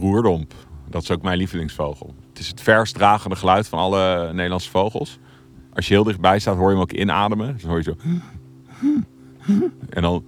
de 0.00 0.06
roerdomp. 0.06 0.54
Dat 0.88 1.02
is 1.02 1.10
ook 1.10 1.22
mijn 1.22 1.38
lievelingsvogel. 1.38 2.14
Het 2.28 2.38
is 2.38 2.48
het 2.48 2.60
verst 2.60 2.94
dragende 2.94 3.36
geluid 3.36 3.68
van 3.68 3.78
alle 3.78 4.32
Nederlandse 4.32 4.70
vogels. 4.70 5.18
Als 5.72 5.88
je 5.88 5.94
heel 5.94 6.04
dichtbij 6.04 6.38
staat, 6.38 6.56
hoor 6.56 6.68
je 6.68 6.72
hem 6.72 6.82
ook 6.82 6.92
inademen. 6.92 7.58
Dan 7.60 7.70
hoor 7.70 7.78
je 7.78 7.82
zo... 7.82 7.94
En 9.88 10.02
dan... 10.02 10.24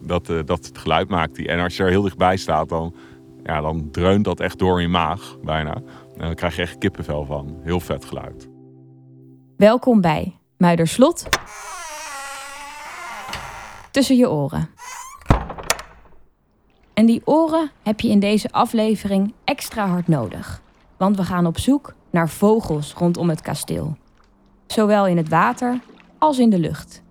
Dat, 0.00 0.28
uh, 0.28 0.40
dat 0.44 0.66
het 0.66 0.78
geluid 0.78 1.08
maakt. 1.08 1.46
En 1.46 1.60
als 1.60 1.76
je 1.76 1.82
er 1.82 1.88
heel 1.88 2.02
dichtbij 2.02 2.36
staat, 2.36 2.68
dan, 2.68 2.94
ja, 3.44 3.60
dan 3.60 3.90
dreunt 3.90 4.24
dat 4.24 4.40
echt 4.40 4.58
door 4.58 4.76
in 4.76 4.82
je 4.82 4.88
maag, 4.88 5.36
bijna. 5.44 5.74
En 6.16 6.24
dan 6.24 6.34
krijg 6.34 6.56
je 6.56 6.62
echt 6.62 6.78
kippenvel 6.78 7.24
van. 7.24 7.56
Heel 7.62 7.80
vet 7.80 8.04
geluid. 8.04 8.48
Welkom 9.56 10.00
bij 10.00 10.36
Muiderslot. 10.56 11.28
Tussen 13.90 14.16
je 14.16 14.30
oren. 14.30 14.68
En 16.96 17.06
die 17.06 17.22
oren 17.24 17.70
heb 17.82 18.00
je 18.00 18.08
in 18.08 18.20
deze 18.20 18.50
aflevering 18.50 19.32
extra 19.44 19.86
hard 19.86 20.08
nodig. 20.08 20.62
Want 20.96 21.16
we 21.16 21.22
gaan 21.22 21.46
op 21.46 21.58
zoek 21.58 21.94
naar 22.10 22.28
vogels 22.28 22.92
rondom 22.92 23.28
het 23.28 23.40
kasteel. 23.40 23.96
Zowel 24.66 25.06
in 25.06 25.16
het 25.16 25.28
water 25.28 25.80
als 26.18 26.38
in 26.38 26.50
de 26.50 26.58
lucht. 26.58 27.02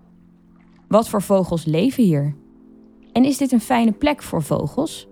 Wat 0.88 1.08
voor 1.08 1.22
vogels 1.22 1.64
leven 1.64 2.04
hier? 2.04 2.34
En 3.12 3.24
is 3.24 3.36
dit 3.36 3.52
een 3.52 3.60
fijne 3.60 3.92
plek 3.92 4.22
voor 4.22 4.42
vogels? 4.42 5.08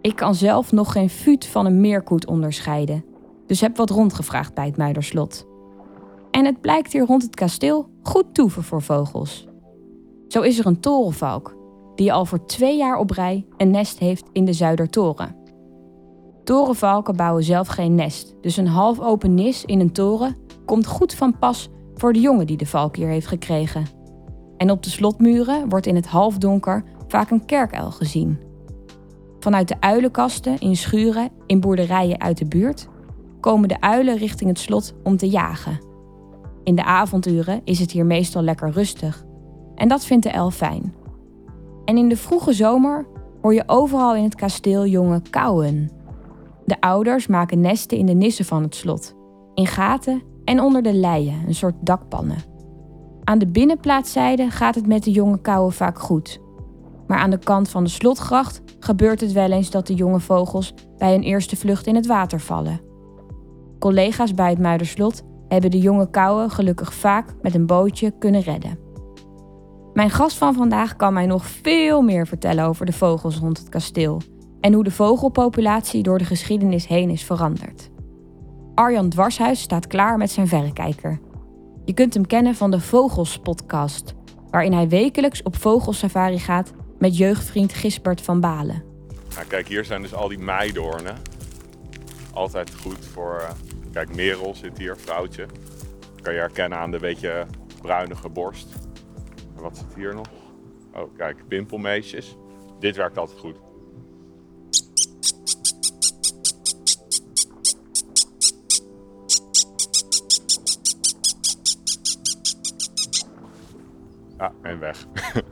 Ik 0.00 0.16
kan 0.16 0.34
zelf 0.34 0.72
nog 0.72 0.92
geen 0.92 1.10
fuut 1.10 1.46
van 1.46 1.66
een 1.66 1.80
meerkoet 1.80 2.26
onderscheiden, 2.26 3.04
dus 3.46 3.60
heb 3.60 3.76
wat 3.76 3.90
rondgevraagd 3.90 4.54
bij 4.54 4.66
het 4.66 4.76
Muiderslot. 4.76 5.46
En 6.30 6.44
het 6.44 6.60
blijkt 6.60 6.92
hier 6.92 7.06
rond 7.06 7.22
het 7.22 7.34
kasteel 7.34 7.88
goed 8.02 8.34
toeven 8.34 8.62
voor 8.62 8.82
vogels. 8.82 9.46
Zo 10.28 10.40
is 10.40 10.58
er 10.58 10.66
een 10.66 10.80
torenvalk, 10.80 11.57
die 11.98 12.12
al 12.12 12.24
voor 12.24 12.46
twee 12.46 12.76
jaar 12.76 12.98
op 12.98 13.10
rij 13.10 13.46
een 13.56 13.70
nest 13.70 13.98
heeft 13.98 14.28
in 14.32 14.44
de 14.44 14.52
Zuidertoren. 14.52 15.36
Torenvalken 16.44 17.16
bouwen 17.16 17.44
zelf 17.44 17.68
geen 17.68 17.94
nest, 17.94 18.34
dus 18.40 18.56
een 18.56 18.66
half 18.66 19.00
open 19.00 19.34
nis 19.34 19.64
in 19.64 19.80
een 19.80 19.92
toren 19.92 20.36
komt 20.64 20.86
goed 20.86 21.14
van 21.14 21.38
pas 21.38 21.68
voor 21.94 22.12
de 22.12 22.20
jongen 22.20 22.46
die 22.46 22.56
de 22.56 22.66
valk 22.66 22.96
hier 22.96 23.08
heeft 23.08 23.26
gekregen. 23.26 23.86
En 24.56 24.70
op 24.70 24.82
de 24.82 24.90
slotmuren 24.90 25.68
wordt 25.68 25.86
in 25.86 25.94
het 25.94 26.06
halfdonker 26.06 26.84
vaak 27.08 27.30
een 27.30 27.44
kerkuil 27.44 27.90
gezien. 27.90 28.38
Vanuit 29.40 29.68
de 29.68 29.80
uilenkasten, 29.80 30.58
in 30.58 30.76
schuren, 30.76 31.30
in 31.46 31.60
boerderijen 31.60 32.20
uit 32.20 32.38
de 32.38 32.46
buurt 32.46 32.88
komen 33.40 33.68
de 33.68 33.80
uilen 33.80 34.16
richting 34.16 34.50
het 34.50 34.58
slot 34.58 34.94
om 35.02 35.16
te 35.16 35.28
jagen. 35.28 35.80
In 36.64 36.74
de 36.74 36.84
avonduren 36.84 37.60
is 37.64 37.78
het 37.78 37.90
hier 37.90 38.06
meestal 38.06 38.42
lekker 38.42 38.70
rustig. 38.70 39.24
En 39.74 39.88
dat 39.88 40.04
vindt 40.04 40.24
de 40.24 40.30
elf 40.30 40.54
fijn. 40.54 40.97
En 41.88 41.96
in 41.96 42.08
de 42.08 42.16
vroege 42.16 42.52
zomer 42.52 43.06
hoor 43.42 43.54
je 43.54 43.62
overal 43.66 44.14
in 44.14 44.24
het 44.24 44.34
kasteel 44.34 44.86
jongen 44.86 45.30
kauwen. 45.30 45.90
De 46.64 46.80
ouders 46.80 47.26
maken 47.26 47.60
nesten 47.60 47.98
in 47.98 48.06
de 48.06 48.12
nissen 48.12 48.44
van 48.44 48.62
het 48.62 48.74
slot, 48.74 49.14
in 49.54 49.66
gaten 49.66 50.22
en 50.44 50.60
onder 50.60 50.82
de 50.82 50.94
leien, 50.94 51.42
een 51.46 51.54
soort 51.54 51.74
dakpannen. 51.80 52.36
Aan 53.24 53.38
de 53.38 53.46
binnenplaatszijde 53.46 54.50
gaat 54.50 54.74
het 54.74 54.86
met 54.86 55.04
de 55.04 55.10
jonge 55.10 55.40
kauwen 55.40 55.72
vaak 55.72 55.98
goed. 55.98 56.40
Maar 57.06 57.18
aan 57.18 57.30
de 57.30 57.38
kant 57.38 57.68
van 57.68 57.84
de 57.84 57.90
slotgracht 57.90 58.62
gebeurt 58.78 59.20
het 59.20 59.32
wel 59.32 59.50
eens 59.50 59.70
dat 59.70 59.86
de 59.86 59.94
jonge 59.94 60.20
vogels 60.20 60.74
bij 60.98 61.12
hun 61.12 61.22
eerste 61.22 61.56
vlucht 61.56 61.86
in 61.86 61.94
het 61.94 62.06
water 62.06 62.40
vallen. 62.40 62.80
Collega's 63.78 64.34
bij 64.34 64.50
het 64.50 64.58
Muiderslot 64.58 65.22
hebben 65.48 65.70
de 65.70 65.78
jonge 65.78 66.10
kauwen 66.10 66.50
gelukkig 66.50 66.94
vaak 66.94 67.34
met 67.42 67.54
een 67.54 67.66
bootje 67.66 68.10
kunnen 68.18 68.40
redden. 68.40 68.87
Mijn 69.98 70.10
gast 70.10 70.36
van 70.36 70.54
vandaag 70.54 70.96
kan 70.96 71.12
mij 71.12 71.26
nog 71.26 71.46
veel 71.46 72.02
meer 72.02 72.26
vertellen 72.26 72.64
over 72.64 72.86
de 72.86 72.92
vogels 72.92 73.36
rond 73.36 73.58
het 73.58 73.68
kasteel 73.68 74.20
en 74.60 74.72
hoe 74.72 74.84
de 74.84 74.90
vogelpopulatie 74.90 76.02
door 76.02 76.18
de 76.18 76.24
geschiedenis 76.24 76.86
heen 76.86 77.10
is 77.10 77.24
veranderd. 77.24 77.90
Arjan 78.74 79.08
Dwarshuis 79.08 79.60
staat 79.60 79.86
klaar 79.86 80.16
met 80.16 80.30
zijn 80.30 80.48
verrekijker. 80.48 81.20
Je 81.84 81.92
kunt 81.92 82.14
hem 82.14 82.26
kennen 82.26 82.54
van 82.54 82.70
de 82.70 82.80
Vogels 82.80 83.38
podcast, 83.38 84.14
waarin 84.50 84.72
hij 84.72 84.88
wekelijks 84.88 85.42
op 85.42 85.56
vogelsafari 85.56 86.38
gaat 86.38 86.72
met 86.98 87.16
jeugdvriend 87.16 87.74
Gisbert 87.74 88.20
van 88.20 88.40
Balen. 88.40 88.84
Nou, 89.34 89.46
kijk, 89.46 89.68
hier 89.68 89.84
zijn 89.84 90.02
dus 90.02 90.14
al 90.14 90.28
die 90.28 90.38
meidoornen. 90.38 91.16
Altijd 92.32 92.74
goed 92.74 93.06
voor. 93.12 93.40
Uh, 93.40 93.50
kijk, 93.92 94.14
Merel 94.14 94.54
zit 94.54 94.78
hier, 94.78 94.96
vrouwtje. 94.96 95.46
Kan 96.22 96.32
je 96.32 96.38
herkennen 96.38 96.78
aan 96.78 96.90
de 96.90 96.98
beetje 96.98 97.46
bruinige 97.82 98.28
borst. 98.28 98.87
Wat 99.60 99.76
zit 99.76 99.94
hier 99.94 100.14
nog? 100.14 100.28
Oh, 100.94 101.16
kijk, 101.16 101.48
pimpelmeisjes. 101.48 102.36
Dit 102.78 102.96
werkt 102.96 103.18
altijd 103.18 103.38
goed. 103.38 103.56
Ja, 114.38 114.52
en 114.62 114.78
weg. 114.78 115.06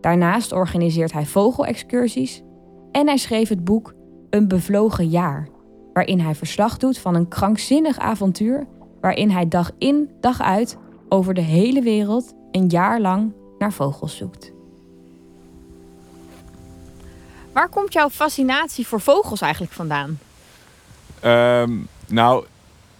Daarnaast 0.00 0.52
organiseert 0.52 1.12
hij 1.12 1.26
vogelexcursies 1.26 2.42
en 2.92 3.06
hij 3.06 3.16
schreef 3.16 3.48
het 3.48 3.64
boek 3.64 3.94
Een 4.30 4.48
bevlogen 4.48 5.08
jaar, 5.08 5.48
waarin 5.92 6.20
hij 6.20 6.34
verslag 6.34 6.76
doet 6.76 6.98
van 6.98 7.14
een 7.14 7.28
krankzinnig 7.28 7.98
avontuur 7.98 8.66
waarin 9.00 9.30
hij 9.30 9.48
dag 9.48 9.70
in, 9.78 10.10
dag 10.20 10.40
uit 10.40 10.78
over 11.08 11.34
de 11.34 11.40
hele 11.40 11.82
wereld 11.82 12.34
een 12.58 12.68
jaar 12.68 13.00
lang 13.00 13.32
naar 13.58 13.72
vogels 13.72 14.16
zoekt. 14.16 14.52
Waar 17.52 17.68
komt 17.68 17.92
jouw 17.92 18.08
fascinatie 18.08 18.86
voor 18.86 19.00
vogels 19.00 19.40
eigenlijk 19.40 19.72
vandaan? 19.72 20.18
Um, 21.24 21.88
nou, 22.06 22.44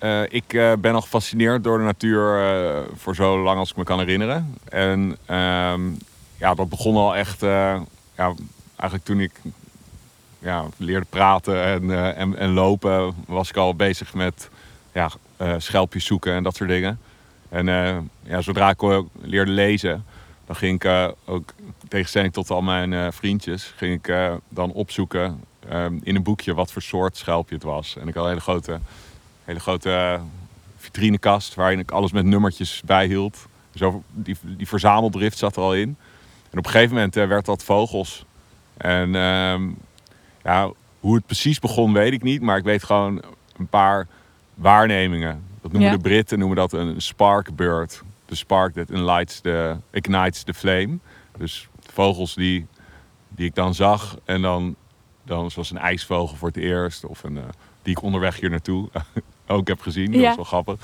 uh, 0.03 0.23
ik 0.29 0.53
uh, 0.53 0.73
ben 0.79 0.95
al 0.95 1.01
gefascineerd 1.01 1.65
door 1.65 1.79
de 1.79 1.85
natuur 1.85 2.39
uh, 2.39 2.81
voor 2.95 3.15
zo 3.15 3.43
lang 3.43 3.59
als 3.59 3.71
ik 3.71 3.77
me 3.77 3.85
kan 3.85 3.99
herinneren. 3.99 4.59
En 4.69 5.01
um, 5.37 5.97
ja, 6.37 6.55
dat 6.55 6.69
begon 6.69 6.97
al 6.97 7.17
echt, 7.17 7.41
ja, 7.41 7.85
eigenlijk 8.77 9.05
toen 9.05 9.21
ik 9.21 9.33
ja, 10.39 10.65
leerde 10.77 11.07
praten 11.11 11.65
en, 11.65 12.15
en, 12.17 12.37
en, 12.37 12.53
lopen, 12.53 13.15
was 13.27 13.49
ik 13.49 13.57
al 13.57 13.75
bezig 13.75 14.15
met 14.15 14.49
ja, 14.93 15.11
schelpjes 15.59 16.05
zoeken 16.05 16.33
en 16.33 16.43
dat 16.43 16.57
soort 16.57 16.71
dingen. 16.71 16.99
En 17.49 17.67
ja, 18.23 18.41
zodra 18.41 18.71
ik 18.71 19.05
leerde 19.21 19.51
lezen, 19.51 20.05
dan 20.47 20.57
ging 20.57 20.85
ik 20.85 21.15
ook, 21.25 21.55
tegenstelling 21.89 22.33
tot 22.33 22.51
al 22.51 22.63
mijn 22.63 23.13
vriendjes, 23.13 23.73
ging 23.77 23.95
ik 23.95 24.15
dan 24.49 24.73
opzoeken 24.73 25.45
um, 25.73 26.01
in 26.03 26.17
een 26.17 26.23
boekje 26.23 26.55
wat 26.55 26.73
voor 26.73 26.83
soort 26.83 27.17
schelpje 27.17 27.55
het 27.55 27.65
was. 27.65 27.97
En 27.97 28.09
ik 28.09 28.15
had 28.15 28.23
een 28.23 28.29
hele 28.29 28.41
grote 28.41 28.81
hele 29.49 29.61
grote 29.61 29.91
eh, 29.91 30.21
vitrinekast 30.77 31.55
waarin 31.55 31.79
ik 31.79 31.91
alles 31.91 32.13
met 32.13 32.25
nummertjes 32.25 32.83
bijhield. 32.85 33.47
Zo, 33.75 34.03
die, 34.11 34.37
die 34.43 34.69
verzameldrift 34.69 35.39
zat 35.39 35.57
er 35.57 35.63
al 35.63 35.75
in. 35.75 35.97
En 36.51 36.59
op 36.59 36.65
een 36.65 36.71
gegeven 36.71 36.95
moment 36.95 37.15
werd 37.15 37.45
dat 37.45 37.65
vogels. 37.65 38.25
En 38.77 39.09
uh, 39.09 39.61
ja, 40.43 40.71
hoe 41.01 41.15
het 41.15 41.27
precies 41.27 41.59
begon 41.59 41.93
weet 41.93 42.13
ik 42.13 42.23
niet, 42.23 42.43
maar 42.43 42.57
ik 42.57 42.65
weet 42.65 42.85
gewoon 42.85 43.23
een 43.57 43.67
paar 43.67 44.07
waarnemingen. 44.55 45.45
Dat 45.71 45.81
noemen 45.81 46.03
de 46.03 46.09
Britten 46.09 46.39
noemen 46.39 46.57
dat 46.57 46.73
een 46.73 47.01
sparkbird. 47.01 48.03
De 48.27 48.35
spark 48.35 48.75
that 48.75 48.91
ignites 48.91 49.41
the, 49.41 49.77
ignites 49.91 50.43
the 50.43 50.55
flame. 50.55 50.99
Dus 51.39 51.69
vogels 51.93 52.35
die, 52.35 52.67
die 53.29 53.47
ik 53.47 53.55
dan 53.55 53.75
zag 53.75 54.17
en 54.25 54.43
dan, 54.43 54.75
dan 55.23 55.51
zoals 55.51 55.71
een 55.71 55.79
ijsvogel 55.79 56.37
voor 56.37 56.49
het 56.49 56.57
eerst 56.57 57.05
of 57.05 57.23
een, 57.23 57.37
uh, 57.37 57.43
die 57.83 57.97
ik 57.97 58.03
onderweg 58.03 58.41
hier 58.41 58.51
naartoe 58.51 58.89
ook 59.47 59.69
heb 59.69 59.81
gezien. 59.81 60.13
Dat 60.13 60.21
is 60.21 60.37
wel 60.37 60.45
grappig. 60.45 60.75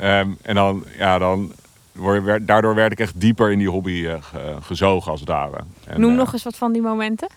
Um, 0.00 0.36
en 0.42 0.54
dan, 0.54 0.84
ja, 0.98 1.18
dan 1.18 1.52
word, 1.92 2.46
daardoor 2.46 2.74
werd 2.74 2.92
ik 2.92 3.00
echt 3.00 3.20
dieper 3.20 3.52
in 3.52 3.58
die 3.58 3.70
hobby 3.70 3.90
uh, 3.90 4.16
gezogen 4.60 5.10
als 5.10 5.20
het 5.20 5.28
ware. 5.28 5.60
En, 5.84 6.00
Noem 6.00 6.12
uh, 6.12 6.16
nog 6.16 6.32
eens 6.32 6.42
wat 6.42 6.56
van 6.56 6.72
die 6.72 6.82
momenten. 6.82 7.28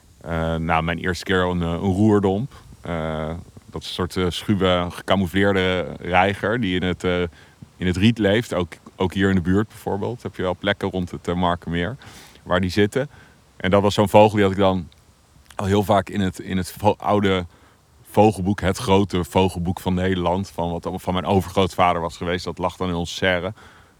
Nou, 0.58 0.84
mijn 0.84 0.98
eerste 0.98 1.24
keer 1.24 1.42
een, 1.42 1.62
een 1.62 1.78
roerdomp. 1.78 2.52
Dat 3.72 3.84
soort 3.84 4.18
schuwe 4.28 4.88
gecamoufleerde 4.90 5.96
reiger 6.00 6.60
die 6.60 6.80
in 6.80 6.88
het, 6.88 7.04
in 7.78 7.88
het 7.88 7.98
riet 7.98 8.18
leeft. 8.18 8.54
Ook, 8.54 8.74
ook 8.96 9.14
hier 9.14 9.30
in 9.30 9.36
de 9.36 9.42
buurt 9.42 9.68
bijvoorbeeld. 9.68 10.24
Heb 10.24 10.36
je 10.36 10.42
wel 10.42 10.56
plekken 10.60 10.90
rond 10.90 11.12
het 11.12 11.36
Markermeer 11.36 11.98
waar 12.44 12.62
die 12.62 12.70
zitten. 12.70 13.10
En 13.58 13.70
dat 13.70 13.82
was 13.82 13.94
zo'n 13.94 14.10
vogel 14.10 14.36
die 14.36 14.44
had 14.44 14.52
ik 14.52 14.58
dan 14.58 14.90
al 15.56 15.66
heel 15.66 15.84
vaak 15.84 16.10
in 16.10 16.20
het, 16.20 16.40
in 16.40 16.58
het 16.58 16.76
oude 16.98 17.46
vogelboek, 18.02 18.62
het 18.62 18.78
grote 18.78 19.24
vogelboek 19.24 19.80
van 19.80 19.94
Nederland. 19.94 20.50
Van 20.50 20.72
wat 20.72 20.90
van 20.94 21.14
mijn 21.14 21.26
overgrootvader 21.26 22.02
was 22.02 22.18
geweest. 22.18 22.46
Dat 22.46 22.58
lag 22.58 22.78
dan 22.78 22.90
in 22.90 22.96
onze 22.96 23.14
serre. 23.14 23.54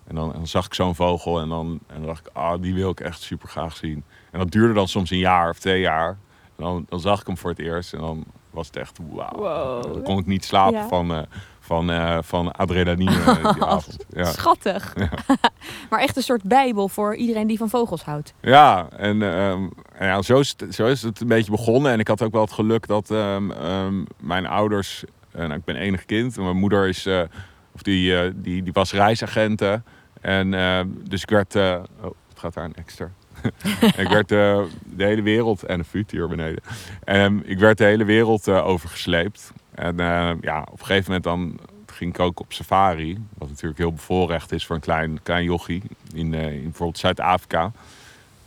En 0.08 0.16
dan, 0.16 0.32
dan, 0.32 0.48
zag 0.48 0.66
ik 0.66 0.74
zo'n 0.74 0.96
vogel 0.96 1.40
en 1.40 1.50
dan, 1.50 1.80
en 1.88 1.96
dan 1.96 2.06
dacht 2.06 2.28
ik, 2.28 2.34
ah, 2.34 2.62
die 2.62 2.74
wil 2.74 2.90
ik 2.90 3.00
echt 3.00 3.22
super 3.22 3.50
graag 3.50 3.76
zien. 3.76 4.04
En 4.32 4.40
dat 4.40 4.52
duurde 4.52 4.74
dan 4.74 4.88
soms 4.88 5.10
een 5.10 5.18
jaar 5.18 5.50
of 5.50 5.60
twee 5.60 5.80
jaar. 5.80 6.10
En 6.56 6.64
dan, 6.64 6.86
dan 6.90 7.00
zag 7.00 7.22
ik 7.22 7.28
hem 7.28 7.38
voor 7.38 7.50
het 7.50 7.60
eerst 7.60 7.94
en 7.94 8.00
dan 8.00 8.26
was 8.52 8.68
het 8.68 8.76
echt 8.76 9.00
wauw. 9.12 9.36
Wow. 9.36 9.94
Dan 9.94 10.04
kon 10.04 10.18
ik 10.20 10.26
niet 10.26 10.46
slapen 10.46 10.80
Ja. 10.80 10.88
van, 10.88 11.14
eh, 11.14 11.22
van, 11.60 11.92
eh, 11.92 12.18
van 12.22 12.52
adrenaline 12.52 13.12
die 13.54 13.64
avond. 13.66 14.06
Ja. 14.10 14.24
Schattig. 14.24 14.96
maar 15.90 16.00
echt 16.00 16.16
een 16.18 16.24
soort 16.24 16.44
bijbel 16.44 16.90
voor 16.90 17.16
iedereen 17.16 17.48
die 17.48 17.58
van 17.58 17.70
vogels 17.70 18.04
houdt. 18.04 18.34
Ja, 18.42 18.88
en 18.90 19.22
ehm, 19.22 19.68
en 19.94 20.08
ja, 20.08 20.22
zo, 20.22 20.40
is 20.40 20.56
het, 20.58 20.76
zo 20.76 20.86
is 20.86 21.02
het 21.02 21.20
een 21.20 21.28
beetje 21.28 21.52
begonnen. 21.52 21.92
En 21.92 22.00
ik 22.00 22.08
had 22.08 22.22
ook 22.22 22.32
wel 22.32 22.42
het 22.42 22.52
geluk 22.52 22.88
dat 22.88 23.12
ehm, 23.12 23.52
ehm, 23.52 24.04
mijn 24.20 24.46
ouders... 24.48 25.04
nou, 25.34 25.54
ik 25.54 25.64
ben 25.64 25.76
enig 25.76 26.06
kind. 26.06 26.38
En 26.38 26.44
mijn 26.44 26.58
moeder 26.58 26.88
is, 26.88 27.08
of 27.72 27.82
die, 27.82 28.42
die, 28.42 28.64
die 28.64 28.74
was 28.74 28.92
reisagente. 28.92 29.82
En 30.22 30.52
dus 31.04 31.22
ik 31.22 31.30
werd... 31.30 31.56
oh, 31.56 31.82
het 32.30 32.40
gaat 32.40 32.54
daar 32.54 32.66
een 32.66 32.76
extra. 32.76 33.12
ik 34.04 34.08
werd 34.10 34.32
eh, 34.32 34.60
de 34.84 35.04
hele 35.04 35.22
wereld... 35.22 35.64
En 35.64 35.80
een 35.80 35.86
vuut 35.86 36.12
hier 36.12 36.28
beneden. 36.28 36.62
En 37.04 37.42
ik 37.46 37.60
werd 37.60 37.78
de 37.78 37.84
hele 37.84 38.04
wereld 38.06 38.48
eh, 38.48 38.68
overgesleept. 38.68 39.52
En 39.76 40.00
eh, 40.00 40.30
ja, 40.42 40.60
op 40.72 40.80
een 40.80 40.86
gegeven 40.86 41.04
moment 41.06 41.24
dan 41.24 41.60
ging 41.86 42.14
ik 42.14 42.20
ook 42.20 42.40
op 42.40 42.54
safari. 42.54 43.18
Wat 43.38 43.50
natuurlijk 43.50 43.80
heel 43.80 43.94
bevoorrecht 43.94 44.52
is 44.52 44.66
voor 44.66 44.76
een 44.76 44.82
klein, 44.82 45.20
klein 45.24 45.44
jochie. 45.44 45.82
In, 46.14 46.34
eh, 46.34 46.54
in 46.54 46.64
bijvoorbeeld 46.64 46.98
Zuid-Afrika. 46.98 47.72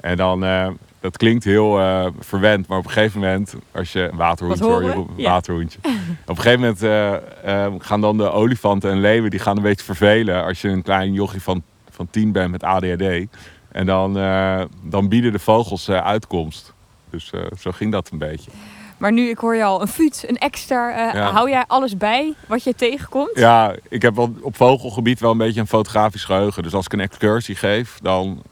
En 0.00 0.16
dan, 0.16 0.44
eh, 0.44 0.68
dat 1.00 1.16
klinkt 1.16 1.44
heel 1.44 1.80
eh, 1.80 2.06
verwend, 2.18 2.66
maar 2.66 2.78
op 2.78 2.84
een 2.84 2.90
gegeven 2.90 3.20
moment, 3.20 3.54
als 3.72 3.92
je 3.92 4.08
een 4.12 4.16
waterhoentje, 4.16 4.64
Wat 4.64 4.72
hoor 4.72 4.82
je 4.82 5.04
Ja. 5.22 5.30
waterhoentje. 5.30 5.78
op 6.26 6.28
een 6.28 6.36
gegeven 6.36 6.60
moment 6.60 6.82
eh, 6.82 7.64
eh, 7.66 7.72
gaan 7.78 8.00
dan 8.00 8.16
de 8.16 8.30
olifanten 8.30 8.90
en 8.90 9.00
leeuwen, 9.00 9.30
die 9.30 9.40
gaan 9.40 9.56
een 9.56 9.62
beetje 9.62 9.84
vervelen 9.84 10.44
als 10.44 10.60
je 10.60 10.68
een 10.68 10.82
klein 10.82 11.12
jochie 11.12 11.42
van, 11.42 11.62
van 11.90 12.08
tien 12.10 12.32
bent 12.32 12.50
met 12.50 12.62
ADHD. 12.62 13.26
En 13.72 13.86
dan, 13.86 14.18
eh, 14.18 14.62
dan 14.82 15.08
bieden 15.08 15.32
de 15.32 15.38
vogels 15.38 15.88
eh, 15.88 15.96
uitkomst. 15.96 16.72
Dus 17.10 17.30
eh, 17.30 17.40
zo 17.58 17.70
ging 17.72 17.92
dat 17.92 18.10
een 18.10 18.18
beetje. 18.18 18.50
Maar 18.96 19.12
nu, 19.12 19.28
ik 19.28 19.38
hoor 19.38 19.56
je 19.56 19.64
al, 19.64 19.80
een 19.80 19.88
fuut, 19.88 20.24
een 20.28 20.38
extra. 20.38 21.12
Ja. 21.14 21.30
Hou 21.30 21.50
jij 21.50 21.64
alles 21.66 21.96
bij 21.96 22.34
wat 22.46 22.64
je 22.64 22.74
tegenkomt? 22.74 23.30
Ja, 23.34 23.74
ik 23.88 24.02
heb 24.02 24.14
wel 24.14 24.34
op 24.40 24.56
vogelgebied 24.56 25.20
wel 25.20 25.30
een 25.30 25.38
beetje 25.38 25.60
een 25.60 25.66
fotografisch 25.66 26.24
geheugen. 26.24 26.62
Dus 26.62 26.74
als 26.74 26.84
ik 26.84 26.92
een 26.92 27.00
excursie 27.00 27.54
geef, 27.54 27.98
dan 28.02 28.42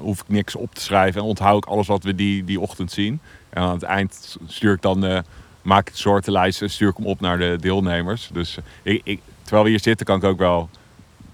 hoef 0.00 0.20
ik 0.20 0.28
niks 0.28 0.54
op 0.54 0.74
te 0.74 0.80
schrijven. 0.80 1.20
En 1.20 1.26
onthoud 1.26 1.64
ik 1.64 1.70
alles 1.70 1.86
wat 1.86 2.04
we 2.04 2.14
die, 2.14 2.44
die 2.44 2.60
ochtend 2.60 2.92
zien. 2.92 3.20
En 3.50 3.62
aan 3.62 3.74
het 3.74 3.82
eind 3.82 4.36
stuur 4.46 4.72
ik 4.72 4.82
dan, 4.82 5.04
eh, 5.04 5.18
maak 5.62 5.88
ik 5.88 5.96
soortenlijsten, 5.96 6.70
stuur 6.70 6.88
ik 6.88 6.96
hem 6.96 7.06
op 7.06 7.20
naar 7.20 7.38
de 7.38 7.56
deelnemers. 7.60 8.30
Dus 8.32 8.58
ik, 8.82 9.00
ik, 9.04 9.20
terwijl 9.42 9.64
we 9.64 9.70
hier 9.70 9.80
zitten, 9.80 10.06
kan 10.06 10.16
ik 10.16 10.24
ook 10.24 10.38
wel 10.38 10.68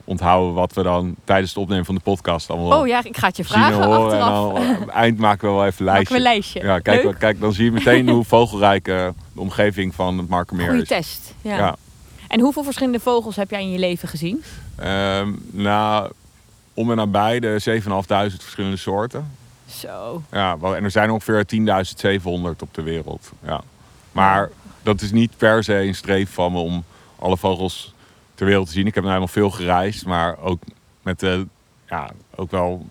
onthouden 0.08 0.54
wat 0.54 0.72
we 0.72 0.82
dan 0.82 1.14
tijdens 1.24 1.50
het 1.50 1.58
opnemen 1.62 1.84
van 1.84 1.94
de 1.94 2.00
podcast 2.00 2.50
allemaal 2.50 2.80
Oh 2.80 2.86
ja, 2.86 3.04
ik 3.04 3.16
ga 3.16 3.26
het 3.26 3.36
je 3.36 3.42
zien 3.42 3.52
vragen 3.52 3.82
horen. 3.84 4.16
En 4.16 4.22
achteraf. 4.22 4.52
dan 4.52 4.62
het 4.80 4.88
eind 4.88 5.18
maken 5.18 5.48
we 5.48 5.54
wel 5.54 5.66
even 5.66 5.86
een 5.86 5.92
lijstje. 5.92 6.16
een 6.16 6.22
lijstje. 6.22 6.60
Ja, 6.62 6.78
kijk, 6.78 7.02
Leuk. 7.04 7.18
kijk, 7.18 7.40
dan 7.40 7.52
zie 7.52 7.64
je 7.64 7.70
meteen 7.72 8.08
hoe 8.08 8.24
vogelrijk 8.24 8.88
eh, 8.88 9.08
de 9.32 9.40
omgeving 9.40 9.94
van 9.94 10.18
het 10.18 10.28
Markermeer 10.28 10.66
Goeie 10.66 10.82
is. 10.82 10.88
test. 10.88 11.34
Ja. 11.42 11.56
ja. 11.56 11.76
En 12.28 12.40
hoeveel 12.40 12.62
verschillende 12.64 13.00
vogels 13.00 13.36
heb 13.36 13.50
jij 13.50 13.60
in 13.62 13.70
je 13.70 13.78
leven 13.78 14.08
gezien? 14.08 14.44
Ehm, 14.76 15.32
nou, 15.50 16.10
om 16.74 16.90
en 16.90 16.96
nabij 16.96 17.40
de 17.40 17.58
7.500 17.60 18.42
verschillende 18.42 18.76
soorten. 18.76 19.30
Zo. 19.70 20.22
Ja, 20.32 20.58
wel- 20.58 20.76
en 20.76 20.84
er 20.84 20.90
zijn 20.90 21.10
ongeveer 21.10 21.44
10.700 21.46 22.62
op 22.62 22.74
de 22.74 22.82
wereld. 22.82 23.30
Ja. 23.44 23.60
Maar 24.12 24.50
dat 24.82 25.00
is 25.00 25.12
niet 25.12 25.36
per 25.36 25.64
se 25.64 25.74
een 25.74 25.94
streef 25.94 26.30
van 26.34 26.52
me 26.52 26.58
om 26.58 26.84
alle 27.18 27.36
vogels 27.36 27.94
ter 28.36 28.46
wereld 28.46 28.66
te 28.66 28.72
zien. 28.72 28.86
Ik 28.86 28.94
heb 28.94 29.04
nou 29.04 29.14
helemaal 29.16 29.34
veel 29.34 29.50
gereisd, 29.50 30.06
maar 30.06 30.38
ook 30.38 30.62
met 31.02 31.20
de, 31.20 31.46
ja, 31.88 32.10
ook 32.34 32.50
wel 32.50 32.86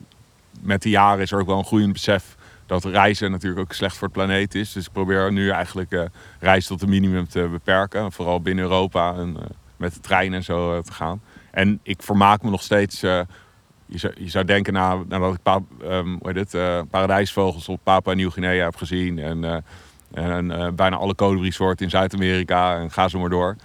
met 0.62 0.81
de 0.81 0.89
jaren 0.89 1.21
is 1.21 1.31
er 1.31 1.39
ook 1.39 1.47
wel 1.47 1.57
een 1.57 1.65
groeiend 1.65 1.94
besef 1.94 2.36
dat 2.65 2.83
reizen 2.83 3.31
natuurlijk 3.31 3.62
ook 3.62 3.74
slecht 3.74 3.97
voor 3.97 4.07
het 4.07 4.18
planeet 4.18 4.56
is. 4.56 4.74
Dus 4.74 4.86
ik 4.86 4.92
probeer 4.92 5.31
nu 5.31 5.50
eigenlijk 5.50 5.92
eh 5.92 6.03
reizen 6.39 6.69
tot 6.69 6.81
een 6.81 6.89
minimum 6.89 7.27
te 7.27 7.47
beperken. 7.51 8.12
Vooral 8.12 8.42
binnen 8.42 8.63
Europa 8.63 9.13
en 9.13 9.38
eh, 9.39 9.45
met 9.77 9.94
de 9.94 10.00
trein 10.00 10.33
en 10.33 10.44
zo 10.44 10.75
eh, 10.75 10.80
te 10.81 10.94
gaan. 10.94 11.21
En 11.51 11.80
ik 11.83 12.01
vermaak 12.03 12.42
me 12.42 12.50
nog 12.50 12.62
steeds. 12.62 13.00
je, 13.00 13.25
zou, 13.88 14.13
je 14.18 14.30
zou 14.30 14.45
denken 14.45 14.74
na, 14.74 14.97
nadat 15.07 15.33
ik 15.33 15.42
pa, 15.44 15.59
ehm, 15.81 16.07
hoe 16.07 16.31
heet 16.31 16.51
het, 16.51 16.89
paradijsvogels 16.89 17.69
op 17.69 17.80
Papua 17.83 18.13
Nieuw-Guinea 18.13 18.63
heb 18.63 18.75
gezien. 18.75 19.19
En, 19.19 19.63
en 20.13 20.75
bijna 20.75 20.95
alle 20.95 21.15
kolibrie-soorten 21.15 21.86
in 21.86 21.92
Zuid-Amerika. 21.92 22.80
En 22.80 22.92
ga 22.92 23.07
zo 23.07 23.19
maar 23.19 23.30
door. 23.30 23.56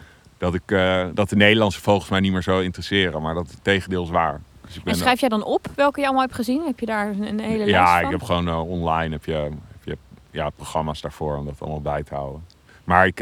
Dat, 0.41 0.55
ik, 0.55 0.71
eh, 0.71 1.07
dat 1.15 1.29
de 1.29 1.37
Nederlandse 1.37 1.81
vogels 1.81 2.09
mij 2.09 2.21
niet 2.21 2.33
meer 2.33 2.43
zo 2.43 2.61
interesseren. 2.61 3.23
Maar 3.23 3.35
dat 3.35 3.51
het 3.51 3.65
tegendeel 3.65 4.03
is 4.03 4.11
waar. 4.11 4.41
Dus 4.67 4.77
ik 4.77 4.85
En 4.85 4.95
schrijf 4.95 5.21
jij 5.21 5.29
dan 5.29 5.45
op 5.45 5.67
welke 5.75 6.01
je 6.01 6.07
allemaal 6.07 6.25
hebt 6.25 6.35
gezien? 6.35 6.63
Heb 6.67 6.81
je 6.81 6.87
daar 6.87 7.09
een, 7.09 7.41
hele 7.41 7.57
lijst 7.57 7.71
ja, 7.71 7.95
van? 7.97 8.05
ik 8.05 8.11
heb 8.11 8.23
gewoon 8.23 8.49
eh, 8.49 8.71
online 8.71 9.13
heb 9.13 9.25
je, 9.25 9.33
heb 9.33 9.85
je 9.85 9.97
ja, 10.31 10.51
programma's 10.51 11.01
daarvoor 11.01 11.37
om 11.37 11.45
dat 11.45 11.61
allemaal 11.61 11.81
bij 11.81 12.03
te 12.03 12.15
houden. 12.15 12.45
Maar 12.85 13.07
ik, 13.07 13.19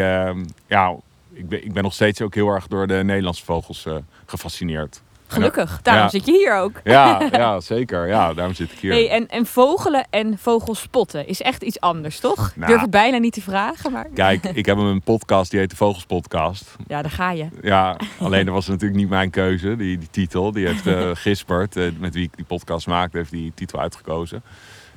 ja, 0.67 0.97
ik, 1.33 1.49
ben, 1.49 1.65
ik 1.65 1.73
ben 1.73 1.83
nog 1.83 1.95
steeds 1.95 2.21
ook 2.21 2.35
heel 2.35 2.49
erg 2.49 2.67
door 2.67 2.87
de 2.87 3.05
Nederlandse 3.05 3.45
vogels 3.45 3.87
eh, 3.87 3.97
gefascineerd. 4.27 5.03
Gelukkig, 5.31 5.81
daarom 5.83 6.03
Ja. 6.03 6.09
zit 6.11 6.27
je 6.27 6.33
hier 6.33 6.55
ook. 6.57 6.81
Ja, 6.85 7.23
ja, 7.33 7.61
zeker. 7.61 8.07
Ja, 8.09 8.35
daarom 8.35 8.55
zit 8.55 8.73
ik 8.73 8.79
hier. 8.79 8.93
Hey, 8.93 9.11
en, 9.11 9.29
en 9.29 9.47
vogelen 9.47 10.07
en 10.11 10.39
vogelspotten 10.39 11.27
is 11.27 11.43
echt 11.43 11.63
iets 11.63 11.81
anders, 11.81 12.21
toch? 12.21 12.49
Ik 12.49 12.57
Nou. 12.57 12.69
durf 12.71 12.81
het 12.81 12.91
bijna 12.91 13.19
niet 13.19 13.33
te 13.33 13.41
vragen, 13.43 13.93
maar 13.93 14.07
Kijk, 14.15 14.45
ik 14.45 14.67
heb 14.67 14.77
een 14.77 15.03
podcast 15.03 15.51
die 15.51 15.61
heet 15.61 15.71
de 15.71 15.77
Vogels 15.77 16.05
Podcast. 16.07 16.77
ja, 16.87 17.03
daar 17.03 17.11
ga 17.11 17.31
je. 17.31 17.47
Ja, 17.63 17.97
alleen 18.21 18.45
dat 18.45 18.55
was 18.55 18.67
natuurlijk 18.69 19.01
niet 19.01 19.09
mijn 19.09 19.31
keuze, 19.31 19.77
die, 19.77 19.99
die 19.99 20.09
titel. 20.11 20.53
Die 20.53 20.67
heeft 20.67 20.87
eh 20.87 21.11
Gisbert, 21.25 21.77
eh, 21.77 21.85
met 21.99 22.15
wie 22.15 22.25
ik 22.25 22.37
die 22.37 22.45
podcast 22.45 22.87
maakte, 22.87 23.17
heeft 23.17 23.31
die 23.31 23.53
titel 23.55 23.81
uitgekozen. 23.81 24.43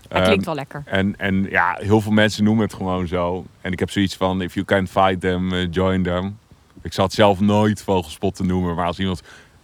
Dat 0.01 0.11
Ehm, 0.19 0.23
klinkt 0.27 0.45
wel 0.45 0.55
lekker. 0.55 0.83
En, 0.85 1.13
en 1.17 1.47
ja, 1.49 1.77
heel 1.79 2.01
veel 2.01 2.11
mensen 2.11 2.43
noemen 2.43 2.63
het 2.65 2.73
gewoon 2.73 3.07
zo. 3.07 3.45
En 3.61 3.71
ik 3.71 3.79
heb 3.79 3.89
zoiets 3.91 4.15
van, 4.15 4.41
if 4.41 4.53
you 4.53 4.65
can't 4.65 4.89
fight 4.89 5.19
them, 5.21 5.53
eh, 5.53 5.67
join 5.71 6.03
them. 6.03 6.37
Ik 6.81 6.93
zal 6.93 7.05
het 7.05 7.13
zelf 7.13 7.39
nooit 7.39 7.83
vogelspotten 7.83 8.45
noemen. 8.47 8.75
Maar 8.75 8.85
als 8.85 8.99
iemand 8.99 9.21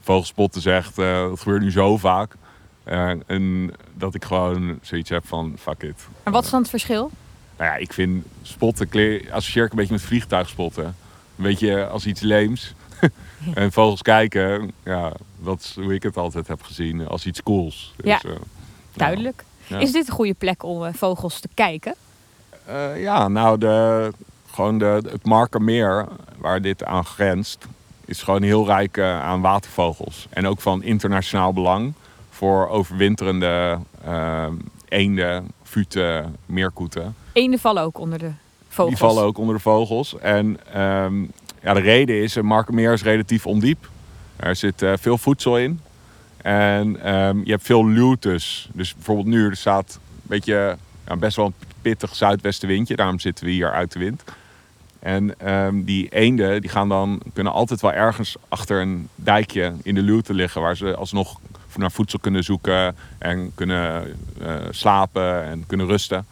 vogelspotten 0.07 0.61
zegt, 0.61 0.97
eh, 0.97 1.21
dat 1.21 1.39
gebeurt 1.39 1.61
nu 1.61 1.71
zo 1.71 1.97
vaak. 1.97 2.35
Eh, 2.83 3.11
en 3.25 3.73
dat 3.93 4.15
ik 4.15 4.25
gewoon 4.25 4.79
zoiets 4.81 5.09
heb 5.09 5.27
van, 5.27 5.55
fuck 5.59 5.83
it. 5.83 6.07
Maar 6.23 6.33
wat 6.33 6.43
is 6.43 6.49
dan 6.49 6.59
het 6.59 6.69
verschil? 6.69 7.11
Nou 7.57 7.71
ja, 7.71 7.75
ik 7.75 7.93
vind 7.93 8.25
spotten, 8.41 8.89
associeer 9.31 9.65
ik 9.65 9.71
een 9.71 9.77
beetje 9.77 9.93
met 9.93 10.01
vliegtuigspotten. 10.01 10.85
Een 10.85 11.43
beetje 11.43 11.87
als 11.87 12.05
iets 12.05 12.21
leems. 12.21 12.73
en 13.53 13.71
vogels 13.71 14.01
kijken, 14.01 14.71
ja, 14.83 15.11
dat 15.39 15.59
is 15.59 15.75
hoe 15.75 15.93
ik 15.93 16.03
het 16.03 16.17
altijd 16.17 16.47
heb 16.47 16.61
gezien, 16.61 17.07
als 17.07 17.25
iets 17.25 17.43
cools. 17.43 17.93
Ja. 18.03 18.21
eh, 18.23 18.31
Duidelijk. 18.93 19.43
Ja. 19.67 19.79
Is 19.79 19.91
dit 19.91 20.07
een 20.07 20.13
goede 20.13 20.33
plek 20.33 20.63
om 20.63 20.93
vogels 20.93 21.39
te 21.39 21.49
kijken? 21.53 21.95
Ja, 22.95 23.27
nou, 23.27 23.57
de, 23.57 24.11
gewoon 24.51 24.77
de, 24.77 25.01
het 25.11 25.25
Markermeer, 25.25 26.07
waar 26.37 26.61
dit 26.61 26.83
aan 26.83 27.05
grenst, 27.05 27.67
is 28.07 28.23
gewoon 28.23 28.41
heel 28.41 28.65
rijk 28.65 28.97
eh, 28.97 29.21
aan 29.21 29.41
watervogels. 29.41 30.27
En 30.29 30.47
ook 30.47 30.61
van 30.61 30.83
internationaal 30.83 31.53
belang 31.53 31.93
voor 32.29 32.69
overwinterende 32.69 33.77
eh, 34.03 34.45
eenden, 34.89 35.51
futen, 35.63 36.35
meerkoeten. 36.45 37.15
Eenden 37.33 37.59
vallen 37.59 37.83
ook 37.83 37.99
onder 37.99 38.19
de 38.19 38.31
vogels. 38.67 38.99
Die 38.99 39.07
vallen 39.07 39.23
ook 39.23 39.37
onder 39.37 39.55
de 39.55 39.61
vogels. 39.61 40.17
En 40.19 40.57
ehm, 40.73 41.21
ja, 41.61 41.73
de 41.73 41.79
reden 41.79 42.21
is, 42.21 42.35
een 42.35 42.45
Markermeer 42.45 42.93
is 42.93 43.03
relatief 43.03 43.45
ondiep. 43.45 43.89
Er 44.35 44.55
zit 44.55 44.81
eh, 44.81 44.93
veel 44.99 45.17
voedsel 45.17 45.57
in. 45.57 45.79
En 46.41 47.03
ehm, 47.03 47.37
je 47.43 47.51
hebt 47.51 47.63
veel 47.63 47.87
luwtes. 47.87 48.69
Dus 48.73 48.93
bijvoorbeeld 48.93 49.27
nu, 49.27 49.45
er 49.49 49.55
staat 49.55 49.99
een 50.03 50.21
beetje, 50.23 50.77
ja, 51.07 51.15
best 51.15 51.35
wel 51.35 51.45
een 51.45 51.53
pittig 51.81 52.15
zuidwestenwindje. 52.15 52.95
Daarom 52.95 53.19
zitten 53.19 53.45
we 53.45 53.51
hier 53.51 53.71
uit 53.71 53.91
de 53.91 53.99
wind. 53.99 54.23
En 54.99 55.39
ehm, 55.39 55.83
die 55.83 56.09
eenden 56.09 56.61
die 56.61 56.69
gaan 56.69 56.89
dan, 56.89 57.21
kunnen 57.33 57.53
altijd 57.53 57.81
wel 57.81 57.93
ergens 57.93 58.35
achter 58.47 58.81
een 58.81 59.09
dijkje 59.15 59.73
in 59.83 59.95
de 59.95 60.01
luwte 60.01 60.33
liggen. 60.33 60.61
Waar 60.61 60.77
ze 60.77 60.95
alsnog 60.95 61.39
naar 61.75 61.91
voedsel 61.91 62.19
kunnen 62.19 62.43
zoeken 62.43 62.95
en 63.17 63.51
kunnen 63.55 64.15
eh, 64.41 64.55
slapen 64.69 65.43
en 65.43 65.63
kunnen 65.67 65.87
rusten. 65.87 66.25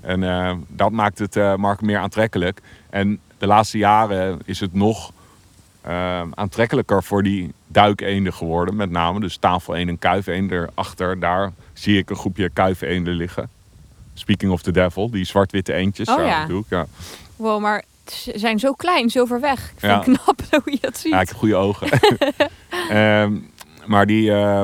En 0.00 0.22
eh, 0.22 0.54
dat 0.68 0.92
maakt 0.92 1.18
het 1.18 1.36
eh 1.36 1.54
Markermeer 1.54 1.98
aantrekkelijk. 1.98 2.60
En 2.90 3.20
de 3.38 3.46
laatste 3.46 3.78
jaren 3.78 4.38
is 4.44 4.60
het 4.60 4.74
nog 4.74 5.12
eh, 5.80 6.22
aantrekkelijker 6.34 7.02
voor 7.02 7.22
die 7.22 7.52
duikeenden 7.66 8.32
geworden. 8.32 8.76
Met 8.76 8.90
name 8.90 9.20
dus 9.20 9.36
tafeleenden 9.36 9.94
en 9.94 10.00
kuifeenden 10.00 10.62
erachter. 10.62 11.20
Daar 11.20 11.52
zie 11.72 11.98
ik 11.98 12.10
een 12.10 12.16
groepje 12.16 12.50
kuifeenden 12.50 13.14
liggen. 13.14 13.48
Speaking 14.14 14.52
of 14.52 14.62
the 14.62 14.72
devil, 14.72 15.10
die 15.10 15.24
zwart-witte 15.24 15.72
eendjes. 15.72 16.08
Oh 16.08 16.24
ja. 16.24 16.46
ik, 16.46 16.64
ja. 16.68 16.86
Wow, 17.36 17.60
maar 17.60 17.84
ze 18.12 18.32
zijn 18.34 18.58
zo 18.58 18.72
klein, 18.72 19.10
zo 19.10 19.24
ver 19.24 19.40
weg. 19.40 19.58
Ik 19.70 19.78
vind 19.80 19.92
Ja. 19.92 19.98
het 19.98 20.04
knap 20.22 20.40
hoe 20.64 20.72
je 20.72 20.78
dat 20.80 20.98
ziet. 20.98 21.12
Ja, 21.12 21.20
ik 21.20 21.28
heb 21.28 21.36
goede 21.36 21.56
ogen. 21.56 21.88
Ehm, 22.90 23.32
maar 23.86 24.06
die, 24.06 24.32
eh, 24.32 24.62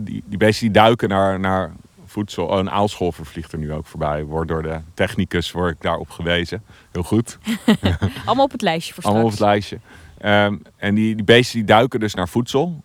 die, 0.00 0.22
die 0.26 0.38
beesten 0.38 0.66
die 0.72 0.82
duiken 0.82 1.08
naar, 1.08 1.40
naar 1.40 1.72
voedsel. 2.06 2.46
Oh, 2.46 2.58
een 2.58 2.70
aalscholver 2.70 3.26
vliegt 3.26 3.52
er 3.52 3.58
nu 3.58 3.72
ook 3.72 3.86
voorbij. 3.86 4.24
Wordt 4.24 4.48
door 4.48 4.62
de 4.62 4.80
technicus 4.94 5.52
word 5.52 5.74
ik 5.74 5.80
daarop 5.82 6.10
gewezen. 6.10 6.62
Heel 6.92 7.02
goed. 7.02 7.38
Allemaal 8.24 8.44
op 8.44 8.52
het 8.52 8.62
lijstje 8.62 8.94
voor 8.94 9.02
straks. 9.02 9.06
Allemaal 9.06 9.24
op 9.24 9.30
het 9.30 9.40
lijstje. 9.40 9.78
Ehm, 10.18 10.56
en 10.76 10.94
die, 10.94 11.14
die 11.14 11.24
beesten 11.24 11.58
die 11.58 11.66
duiken 11.66 12.00
dus 12.00 12.14
naar 12.14 12.28
voedsel. 12.28 12.82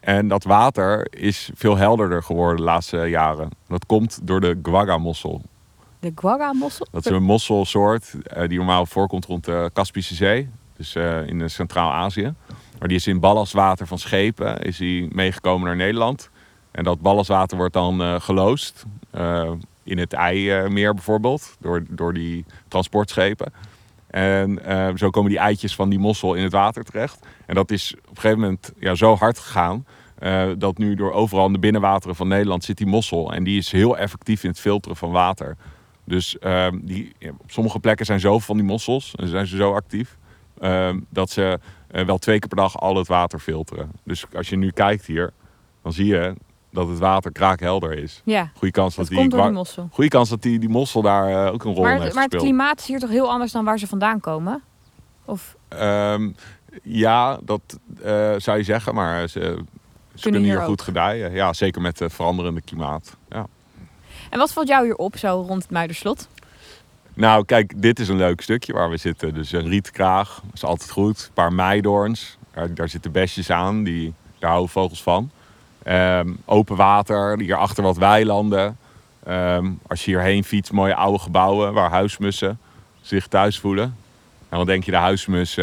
En 0.00 0.28
dat 0.28 0.44
water 0.44 1.06
is 1.10 1.50
veel 1.54 1.76
helderder 1.76 2.22
geworden 2.22 2.56
de 2.56 2.62
laatste 2.62 2.96
jaren. 2.98 3.48
Dat 3.68 3.86
komt 3.86 4.18
door 4.22 4.40
de 4.40 4.58
guaga-mossel. 4.62 5.42
De 6.04 6.12
guaga-mossel? 6.14 6.86
Dat 6.90 7.06
is 7.06 7.12
een 7.12 7.22
mosselsoort 7.22 8.14
eh, 8.26 8.48
die 8.48 8.58
normaal 8.58 8.86
voorkomt 8.86 9.24
rond 9.24 9.44
de 9.44 9.70
Kaspische 9.72 10.14
Zee. 10.14 10.48
Dus 10.76 10.94
eh, 10.94 11.26
in 11.26 11.50
Centraal-Azië. 11.50 12.34
Maar 12.78 12.88
die 12.88 12.96
is 12.96 13.06
in 13.06 13.20
ballastwater 13.20 13.86
van 13.86 13.98
schepen 13.98 14.58
is 14.58 14.76
die 14.76 15.14
meegekomen 15.14 15.66
naar 15.66 15.76
Nederland. 15.76 16.30
En 16.70 16.84
dat 16.84 17.00
ballastwater 17.00 17.56
wordt 17.56 17.72
dan 17.72 18.20
geloosd. 18.20 18.84
in 19.82 19.98
het 19.98 20.12
IJmeer 20.12 20.94
bijvoorbeeld. 20.94 21.56
Door, 21.60 21.84
door 21.88 22.12
die 22.12 22.44
transportschepen. 22.68 23.52
En 24.06 24.60
zo 24.96 25.10
komen 25.10 25.30
die 25.30 25.38
eitjes 25.38 25.74
van 25.74 25.88
die 25.88 25.98
mossel 25.98 26.34
in 26.34 26.42
het 26.42 26.52
water 26.52 26.84
terecht. 26.84 27.26
En 27.46 27.54
dat 27.54 27.70
is 27.70 27.94
op 27.94 28.08
een 28.08 28.14
gegeven 28.14 28.40
moment 28.40 28.72
ja, 28.78 28.94
zo 28.94 29.16
hard 29.16 29.38
gegaan 29.38 29.86
dat 30.58 30.78
nu 30.78 30.94
door 30.94 31.12
overal 31.12 31.46
in 31.46 31.52
de 31.52 31.58
binnenwateren 31.58 32.16
van 32.16 32.28
Nederland 32.28 32.64
zit 32.64 32.76
die 32.76 32.86
mossel. 32.86 33.32
En 33.32 33.44
die 33.44 33.58
is 33.58 33.72
heel 33.72 33.98
effectief 33.98 34.42
in 34.42 34.50
het 34.50 34.60
filteren 34.60 34.96
van 34.96 35.10
water. 35.10 35.56
Dus 36.04 36.36
uh, 36.40 36.66
die, 36.74 37.12
op 37.40 37.50
sommige 37.50 37.78
plekken 37.78 38.06
zijn 38.06 38.20
zoveel 38.20 38.40
van 38.40 38.56
die 38.56 38.64
mossels, 38.64 39.14
en 39.14 39.28
zijn 39.28 39.46
ze 39.46 39.56
zo 39.56 39.74
actief, 39.74 40.16
uh, 40.60 40.90
dat 41.10 41.30
ze 41.30 41.58
eh, 41.88 42.04
wel 42.04 42.18
twee 42.18 42.38
keer 42.38 42.48
per 42.48 42.56
dag 42.56 42.80
al 42.80 42.96
het 42.96 43.06
water 43.06 43.38
filteren. 43.38 43.90
Dus 44.04 44.24
als 44.34 44.48
je 44.48 44.56
nu 44.56 44.70
kijkt 44.70 45.06
hier, 45.06 45.32
dan 45.82 45.92
zie 45.92 46.06
je 46.06 46.34
dat 46.70 46.88
het 46.88 46.98
water 46.98 47.32
kraakhelder 47.32 47.98
is. 47.98 48.22
Ja, 48.24 48.50
goede 48.54 48.72
kans 48.72 48.94
dat, 48.94 49.08
die, 49.08 49.28
die 49.28 49.50
mossel. 49.50 49.88
Goede 49.92 50.10
kans 50.10 50.28
dat 50.28 50.42
die, 50.42 50.58
die 50.58 50.68
mossel 50.68 51.02
daar 51.02 51.52
ook 51.52 51.64
een 51.64 51.74
rol 51.74 51.82
maar, 51.82 51.94
in 51.94 52.02
heeft 52.02 52.14
Maar 52.14 52.24
het 52.24 52.36
klimaat 52.36 52.78
is 52.78 52.86
hier 52.86 52.98
toch 52.98 53.10
heel 53.10 53.30
anders 53.30 53.52
dan 53.52 53.64
waar 53.64 53.78
ze 53.78 53.86
vandaan 53.86 54.20
komen? 54.20 54.62
Of? 55.24 55.56
Um, 55.68 56.34
ja, 56.82 57.38
dat 57.44 57.78
zou 58.42 58.58
je 58.58 58.62
zeggen, 58.62 58.94
maar 58.94 59.28
ze, 59.28 59.58
ze 60.14 60.22
kunnen, 60.22 60.42
hier, 60.42 60.60
goed 60.60 60.82
gedijen. 60.82 61.32
Ja, 61.32 61.52
zeker 61.52 61.80
met 61.80 61.98
het 61.98 62.12
veranderende 62.12 62.60
klimaat. 62.60 63.16
Ja. 63.28 63.46
En 64.34 64.40
wat 64.40 64.52
valt 64.52 64.68
jou 64.68 64.84
hier 64.84 64.96
op 64.96 65.16
zo 65.16 65.44
rond 65.46 65.62
het 65.62 65.70
Muiderslot? 65.70 66.28
Nou, 67.12 67.44
kijk, 67.44 67.82
dit 67.82 67.98
is 67.98 68.08
een 68.08 68.16
leuk 68.16 68.40
stukje 68.40 68.72
waar 68.72 68.90
we 68.90 68.96
zitten. 68.96 69.34
Dus 69.34 69.52
een 69.52 69.68
rietkraag, 69.68 70.40
dat 70.44 70.54
is 70.54 70.64
altijd 70.64 70.90
goed. 70.90 71.24
Een 71.26 71.32
paar 71.32 71.52
meidoorns, 71.52 72.36
daar, 72.52 72.74
daar 72.74 72.88
zitten 72.88 73.12
besjes 73.12 73.50
aan, 73.50 73.82
die, 73.82 74.14
daar 74.38 74.50
houden 74.50 74.70
vogels 74.70 75.02
van. 75.02 75.30
Ehm, 75.82 76.32
open 76.44 76.76
water, 76.76 77.38
hierachter 77.38 77.82
wat 77.82 77.96
weilanden. 77.96 78.78
Ehm, 79.24 79.70
als 79.86 80.04
je 80.04 80.10
hierheen 80.10 80.44
fietst, 80.44 80.72
mooie 80.72 80.94
oude 80.94 81.18
gebouwen 81.18 81.72
waar 81.72 81.90
huismussen 81.90 82.58
zich 83.00 83.26
thuis 83.26 83.58
voelen. 83.58 83.96
En 84.48 84.56
dan 84.56 84.66
denk 84.66 84.84
je, 84.84 84.90
de 84.90 84.96
huismus, 84.96 85.54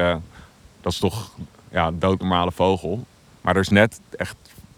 dat 0.82 0.92
is 0.92 0.98
toch 0.98 1.32
ja, 1.72 1.88
een 1.88 2.00
doodnormale 2.00 2.52
vogel. 2.52 3.06
Maar 3.42 3.56
er 3.56 3.62
is 3.62 3.70
net 3.70 4.00
echt 4.18 4.36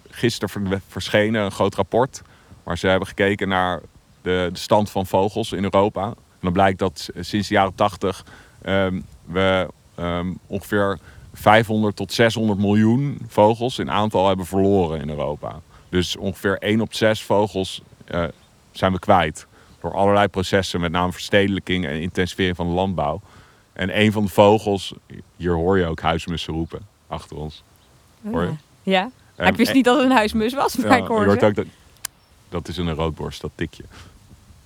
gisteren 0.09 0.81
verschenen 0.87 1.41
een 1.41 1.51
groot 1.51 1.75
rapport. 1.75 2.21
Waar 2.63 2.77
ze 2.77 2.87
hebben 2.87 3.07
gekeken 3.07 3.47
naar 3.47 3.81
de, 4.21 4.49
de 4.53 4.59
stand 4.59 4.89
van 4.89 5.05
vogels 5.05 5.51
in 5.51 5.63
Europa. 5.63 6.05
En 6.05 6.39
dan 6.39 6.53
blijkt 6.53 6.79
dat 6.79 7.09
sinds 7.19 7.47
de 7.47 7.53
jaren 7.53 7.75
80 7.75 8.25
ehm, 8.61 8.99
we 9.25 9.67
ehm, 9.95 10.33
ongeveer 10.47 10.99
500 11.33 11.95
tot 11.95 12.13
600 12.13 12.59
miljoen 12.59 13.21
vogels 13.27 13.79
in 13.79 13.91
aantal 13.91 14.27
hebben 14.27 14.45
verloren 14.45 15.01
in 15.01 15.09
Europa. 15.09 15.61
Dus 15.89 16.15
ongeveer 16.15 16.57
1 16.57 16.81
op 16.81 16.93
6 16.93 17.23
vogels 17.23 17.81
uh, 18.11 18.23
zijn 18.71 18.91
we 18.91 18.99
kwijt. 18.99 19.47
Door 19.81 19.93
allerlei 19.93 20.27
processen, 20.27 20.81
met 20.81 20.91
name 20.91 21.11
verstedelijking 21.11 21.85
en 21.85 22.01
intensivering 22.01 22.55
van 22.55 22.67
de 22.67 22.73
landbouw. 22.73 23.21
En 23.73 23.99
een 23.99 24.11
van 24.11 24.23
de 24.23 24.29
vogels, 24.29 24.93
hier 25.35 25.53
hoor 25.53 25.77
je 25.77 25.85
ook 25.85 26.01
huismussen 26.01 26.53
roepen 26.53 26.79
achter 27.07 27.37
ons. 27.37 27.63
Hoor 28.31 28.43
je? 28.43 28.53
Ja. 28.83 29.11
Ik 29.37 29.55
wist 29.55 29.73
niet 29.73 29.85
dat 29.85 29.95
het 29.95 30.05
een 30.05 30.15
huismus 30.15 30.53
was, 30.53 30.75
maar 30.75 30.97
ik 30.97 31.07
hoorde 31.07 31.31
ook 31.31 31.55
dat, 31.55 31.65
dat 32.53 32.67
is 32.67 32.77
een 32.77 32.93
roodborst, 32.93 33.41
dat 33.41 33.51
tikje. 33.55 33.83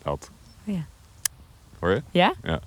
Dat. 0.04 0.32
Ja. 0.64 0.86
Hoor 1.80 1.90
je? 1.90 2.02
Ja. 2.12 2.34
ja. 2.44 2.60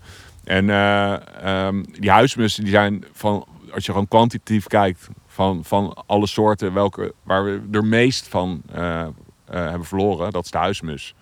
En 0.45 0.69
uh, 0.69 1.67
um, 1.67 1.85
die 1.93 2.11
huismussen 2.11 2.63
die 2.63 2.73
zijn 2.73 3.05
van, 3.13 3.47
als 3.73 3.87
je 3.87 3.93
gewoon 3.93 4.09
kwantitatief 4.09 4.67
kijkt, 4.67 5.09
van, 5.27 5.65
van 5.65 6.05
alle 6.07 6.27
soorten 6.27 6.73
welke, 6.73 7.15
waar 7.23 7.45
we 7.45 7.61
er 7.73 7.85
meest 7.85 8.29
van 8.29 8.63
uh, 8.75 8.79
uh, 8.81 9.07
hebben 9.47 9.85
verloren, 9.85 10.31
dat 10.33 10.45
is 10.45 10.51
de 10.51 10.59
huismus. 10.59 11.15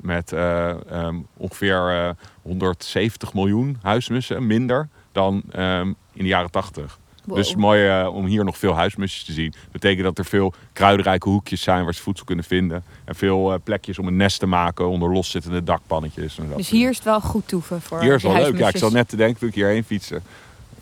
met 0.00 0.32
um, 0.32 1.26
ongeveer 1.36 2.14
170 2.42 3.34
miljoen 3.34 3.78
huismussen 3.82 4.46
minder 4.46 4.88
dan 5.12 5.42
um, 5.56 5.96
in 6.12 6.22
de 6.22 6.28
jaren 6.28 6.50
80. 6.50 6.98
Dus 7.26 7.54
mooi 7.54 8.00
uh, 8.00 8.14
om 8.14 8.26
hier 8.26 8.44
nog 8.44 8.58
veel 8.58 8.74
huismusjes 8.74 9.24
te 9.24 9.32
zien. 9.32 9.50
Dat 9.50 9.72
betekent 9.72 10.04
dat 10.04 10.18
er 10.18 10.24
veel 10.24 10.54
kruidrijke 10.72 11.28
hoekjes 11.28 11.62
zijn 11.62 11.84
waar 11.84 11.94
ze 11.94 12.02
voedsel 12.02 12.24
kunnen 12.24 12.44
vinden. 12.44 12.84
En 13.04 13.14
veel 13.14 13.52
uh, 13.52 13.58
plekjes 13.64 13.98
om 13.98 14.06
een 14.06 14.16
nest 14.16 14.38
te 14.38 14.46
maken 14.46 14.88
onder 14.88 15.12
loszittende 15.12 15.62
dakpannetjes. 15.62 16.38
En 16.38 16.52
dus 16.56 16.70
hier 16.70 16.90
is 16.90 16.96
het 16.96 17.04
wel 17.04 17.20
goed 17.20 17.48
toeven 17.48 17.80
voor 17.80 18.00
Hier 18.00 18.14
is 18.14 18.22
wel 18.22 18.34
leuk. 18.34 18.58
Ja, 18.58 18.68
ik 18.68 18.76
zat 18.76 18.92
net 18.92 19.08
te 19.08 19.16
denken 19.16 19.38
toen 19.38 19.48
ik 19.48 19.54
hierheen 19.54 19.84
fietsen. 19.84 20.22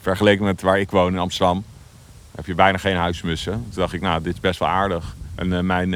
Vergeleken 0.01 0.45
met 0.45 0.63
waar 0.63 0.81
ik 0.81 0.91
woon 0.91 1.13
in 1.13 1.19
Amsterdam 1.19 1.65
heb 2.35 2.47
je 2.47 2.55
bijna 2.55 2.79
geen 2.79 2.97
huismussen. 2.97 3.53
Toen 3.53 3.81
dacht 3.83 3.93
ik, 3.93 4.01
nou, 4.01 4.23
dit 4.23 4.35
is 4.35 4.41
best 4.41 4.59
wel 4.59 4.69
aardig. 4.69 5.17
En 5.35 5.53
uh, 5.53 5.61
mijn, 5.61 5.89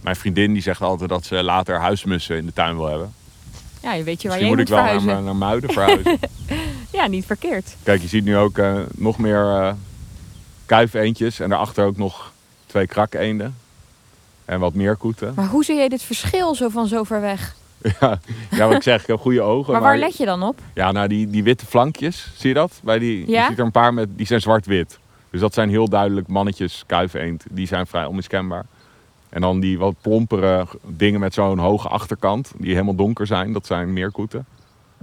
mijn 0.00 0.16
vriendin 0.16 0.52
die 0.52 0.62
zegt 0.62 0.80
altijd 0.80 1.10
dat 1.10 1.24
ze 1.24 1.42
later 1.42 1.78
huismussen 1.80 2.36
in 2.36 2.46
de 2.46 2.52
tuin 2.52 2.76
wil 2.76 2.86
hebben. 2.86 3.12
Ja, 3.82 3.92
je 3.92 4.02
weet 4.02 4.22
je 4.22 4.28
waar 4.28 4.38
je 4.38 4.44
moet, 4.44 4.56
moet 4.56 4.68
ik 4.68 4.74
wel 4.74 5.00
naar, 5.00 5.22
naar 5.22 5.36
Muiden 5.36 5.72
verhuizen. 5.72 6.18
ja, 6.98 7.06
niet 7.06 7.26
verkeerd. 7.26 7.76
Kijk, 7.82 8.00
je 8.00 8.08
ziet 8.08 8.24
nu 8.24 8.36
ook 8.36 8.58
uh, 8.58 8.80
nog 8.94 9.18
meer 9.18 9.42
uh, 9.42 9.72
kuifeentjes. 10.66 11.40
En 11.40 11.48
daarachter 11.48 11.84
ook 11.84 11.96
nog 11.96 12.32
twee 12.66 12.86
krakeenden. 12.86 13.56
En 14.44 14.60
wat 14.60 14.74
meer 14.74 14.96
koeten. 14.96 15.32
Maar 15.36 15.46
hoe 15.46 15.64
zie 15.64 15.76
je 15.76 15.88
dit 15.88 16.02
verschil 16.02 16.54
zo 16.54 16.68
van 16.68 16.86
zo 16.86 17.02
ver 17.02 17.20
weg? 17.20 17.56
ja, 18.00 18.20
ja, 18.50 18.66
wat 18.66 18.76
ik 18.76 18.82
zeg, 18.82 19.00
ik 19.00 19.06
heb 19.06 19.20
goede 19.20 19.40
ogen. 19.40 19.72
Maar, 19.72 19.82
waar 19.82 19.98
let 19.98 20.16
je 20.16 20.24
dan 20.24 20.42
op? 20.42 20.60
Ja, 20.74 20.92
nou 20.92 21.08
die, 21.08 21.30
die 21.30 21.42
witte 21.42 21.66
flankjes, 21.66 22.32
zie 22.36 22.48
je 22.48 22.54
dat? 22.54 22.80
Bij 22.82 22.98
die, 22.98 23.30
ja? 23.30 23.42
Je 23.42 23.48
ziet 23.48 23.58
er 23.58 23.64
een 23.64 23.70
paar 23.70 23.94
met, 23.94 24.08
die 24.16 24.26
zijn 24.26 24.40
zwart-wit. 24.40 24.98
Dus 25.30 25.40
dat 25.40 25.54
zijn 25.54 25.68
heel 25.68 25.88
duidelijk 25.88 26.28
mannetjes 26.28 26.82
kuifeend. 26.86 27.44
Die 27.50 27.66
zijn 27.66 27.86
vrij 27.86 28.04
onmiskenbaar. 28.04 28.66
En 29.28 29.40
dan 29.40 29.60
die 29.60 29.78
wat 29.78 29.94
plompere 30.00 30.66
dingen 30.86 31.20
met 31.20 31.34
zo'n 31.34 31.58
hoge 31.58 31.88
achterkant, 31.88 32.52
die 32.56 32.72
helemaal 32.72 32.94
donker 32.94 33.26
zijn, 33.26 33.52
dat 33.52 33.66
zijn 33.66 33.92
meerkoeten. 33.92 34.46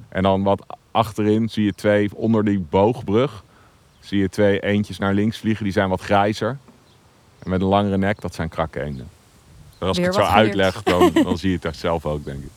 En 0.10 0.24
dan 0.24 0.44
wat 0.44 0.66
achterin 0.96 1.50
zie 1.50 1.66
je 1.66 1.74
twee, 1.74 2.10
onder 2.14 2.46
die 2.46 2.60
boogbrug, 2.60 3.44
zie 4.00 4.20
je 4.20 4.30
twee 4.30 4.60
eentjes 4.60 4.98
naar 4.98 5.14
links 5.14 5.38
vliegen, 5.38 5.64
die 5.64 5.74
zijn 5.74 5.90
wat 5.90 6.02
grijzer. 6.02 6.58
En 7.40 7.50
met 7.50 7.62
een 7.62 7.68
langere 7.68 7.98
nek, 7.98 8.22
dat 8.22 8.36
zijn 8.36 8.50
krakkeenden. 8.50 9.08
Dus 9.80 9.88
als 9.88 9.98
Weer 9.98 10.08
ik 10.08 10.14
het 10.16 10.26
zo 10.26 10.32
uitleg, 10.32 10.84
dan, 10.84 11.12
dan 11.24 11.38
zie 11.38 11.50
je 11.50 11.56
het 11.56 11.66
echt 11.66 11.78
zelf 11.78 12.06
ook, 12.06 12.26
denk 12.26 12.44
ik. 12.44 12.50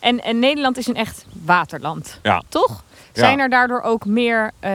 En, 0.00 0.22
en 0.22 0.38
Nederland 0.38 0.76
is 0.76 0.86
een 0.86 0.94
echt 0.96 1.26
waterland, 1.44 2.18
Ja. 2.22 2.42
toch? 2.48 2.84
Ja. 3.12 3.20
Zijn 3.20 3.38
er 3.38 3.48
daardoor 3.48 3.80
ook 3.82 4.04
meer 4.06 4.50
eh, 4.58 4.72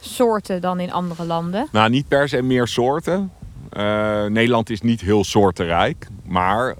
soorten 0.00 0.60
dan 0.60 0.80
in 0.80 0.92
andere 0.92 1.24
landen? 1.24 1.68
Nou, 1.72 1.90
niet 1.90 2.08
per 2.08 2.28
se 2.28 2.42
meer 2.42 2.66
soorten. 2.66 3.32
Eh, 3.70 4.24
Nederland 4.24 4.70
is 4.70 4.80
niet 4.80 5.00
heel 5.00 5.24
soortenrijk, 5.24 6.06
maar 6.24 6.74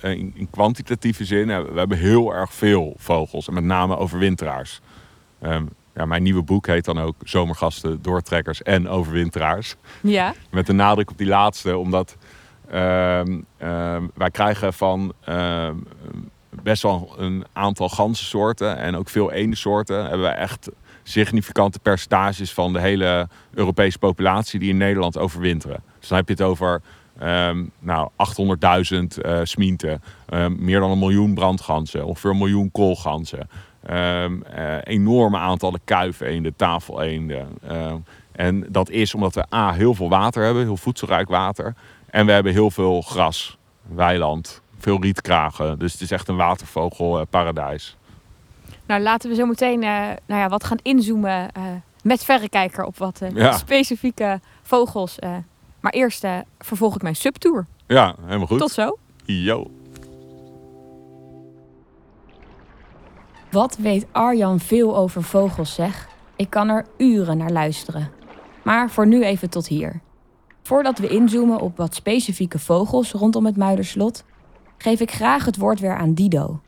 eh, 0.00 0.10
in, 0.10 0.32
in 0.34 0.50
kwantitatieve 0.50 1.24
zin 1.24 1.48
hebben 1.48 1.72
we 1.72 1.78
hebben 1.78 1.98
heel 1.98 2.34
erg 2.34 2.52
veel 2.52 2.94
vogels. 2.96 3.48
En 3.48 3.54
met 3.54 3.64
name 3.64 3.96
overwinteraars. 3.96 4.80
Ehm, 5.42 5.64
ja, 5.94 6.04
mijn 6.04 6.22
nieuwe 6.22 6.42
boek 6.42 6.66
heet 6.66 6.84
dan 6.84 6.98
ook 6.98 7.14
Zomergasten, 7.24 8.02
Doortrekkers 8.02 8.62
en 8.62 8.88
Overwinteraars. 8.88 9.76
Ja. 10.00 10.34
Met 10.50 10.66
de 10.66 10.72
nadruk 10.72 11.10
op 11.10 11.18
die 11.18 11.26
laatste, 11.26 11.76
omdat 11.76 12.16
ehm, 12.70 13.40
ehm, 13.56 14.06
wij 14.14 14.30
krijgen 14.30 14.72
van 14.72 15.12
best 16.62 16.82
wel 16.82 17.14
een 17.18 17.44
aantal 17.52 17.88
ganzensoorten 17.88 18.76
en 18.76 18.96
ook 18.96 19.08
veel 19.08 19.32
eendensoorten. 19.32 20.00
Hebben 20.00 20.20
wij 20.20 20.34
echt 20.34 20.70
significante 21.02 21.78
percentages 21.78 22.52
van 22.52 22.72
de 22.72 22.80
hele 22.80 23.28
Europese 23.54 23.98
populatie 23.98 24.60
die 24.60 24.70
in 24.70 24.76
Nederland 24.76 25.18
overwinteren. 25.18 25.82
Dus 25.98 26.08
dan 26.08 26.18
heb 26.18 26.28
je 26.28 26.34
het 26.34 26.42
over 26.42 26.80
nou, 27.80 28.10
800.000 28.16 29.20
eh 29.22 29.40
smienten, 29.42 30.02
meer 30.56 30.80
dan 30.80 30.90
een 30.90 30.98
miljoen 30.98 31.34
brandganzen, 31.34 32.04
ongeveer 32.04 32.30
een 32.30 32.38
miljoen 32.38 32.70
koolganzen. 32.70 33.48
Ehm, 33.86 34.42
eh, 34.42 34.76
enorme 34.82 35.38
aantallen 35.38 35.80
kuifeenden, 35.84 36.56
tafeleenden. 36.56 37.48
Ehm, 37.68 37.96
en 38.32 38.66
dat 38.68 38.90
is 38.90 39.14
omdat 39.14 39.34
we 39.34 39.44
A, 39.54 39.72
heel 39.72 39.94
veel 39.94 40.08
water 40.08 40.44
hebben, 40.44 40.62
heel 40.62 40.76
voedselrijk 40.76 41.28
water. 41.28 41.74
En 42.10 42.26
we 42.26 42.32
hebben 42.32 42.52
heel 42.52 42.70
veel 42.70 43.00
gras, 43.02 43.58
weiland, 43.94 44.62
veel 44.78 45.00
rietkragen. 45.00 45.78
Dus 45.78 45.92
het 45.92 46.00
is 46.00 46.10
echt 46.10 46.28
een 46.28 46.36
watervogelparadijs. 46.36 47.96
Nou, 48.86 49.00
laten 49.02 49.30
we 49.30 49.36
zo 49.36 49.46
meteen 49.46 49.82
eh, 49.82 49.88
nou 50.26 50.40
ja, 50.40 50.48
wat 50.48 50.64
gaan 50.64 50.78
inzoomen 50.82 51.52
eh, 51.52 51.62
met 52.02 52.24
verrekijker 52.24 52.84
op 52.84 52.96
wat 52.98 53.20
eh, 53.20 53.30
Ja. 53.34 53.52
specifieke 53.52 54.40
vogels. 54.62 55.18
eh. 55.18 55.30
maar 55.80 55.92
eerst 55.92 56.24
eh, 56.24 56.36
vervolg 56.58 56.94
ik 56.94 57.02
mijn 57.02 57.16
subtour. 57.16 57.66
Ja, 57.86 58.14
helemaal 58.24 58.46
goed. 58.46 58.58
Tot 58.58 58.70
zo. 58.70 58.98
Yo. 59.24 59.70
Wat 63.52 63.76
weet 63.76 64.06
Arjan 64.12 64.60
veel 64.60 64.96
over 64.96 65.22
vogels, 65.22 65.74
zeg? 65.74 66.08
Ik 66.36 66.50
kan 66.50 66.68
er 66.68 66.86
uren 66.96 67.36
naar 67.36 67.50
luisteren. 67.50 68.10
Maar 68.64 68.90
voor 68.90 69.06
nu 69.06 69.24
even 69.24 69.50
tot 69.50 69.66
hier. 69.66 70.00
Voordat 70.62 70.98
we 70.98 71.08
inzoomen 71.08 71.60
op 71.60 71.76
wat 71.76 71.94
specifieke 71.94 72.58
vogels 72.58 73.12
rondom 73.12 73.46
het 73.46 73.56
Muiderslot, 73.56 74.24
geef 74.78 75.00
ik 75.00 75.10
graag 75.10 75.44
het 75.44 75.56
woord 75.56 75.80
weer 75.80 75.96
aan 75.96 76.14
Dido. 76.14 76.60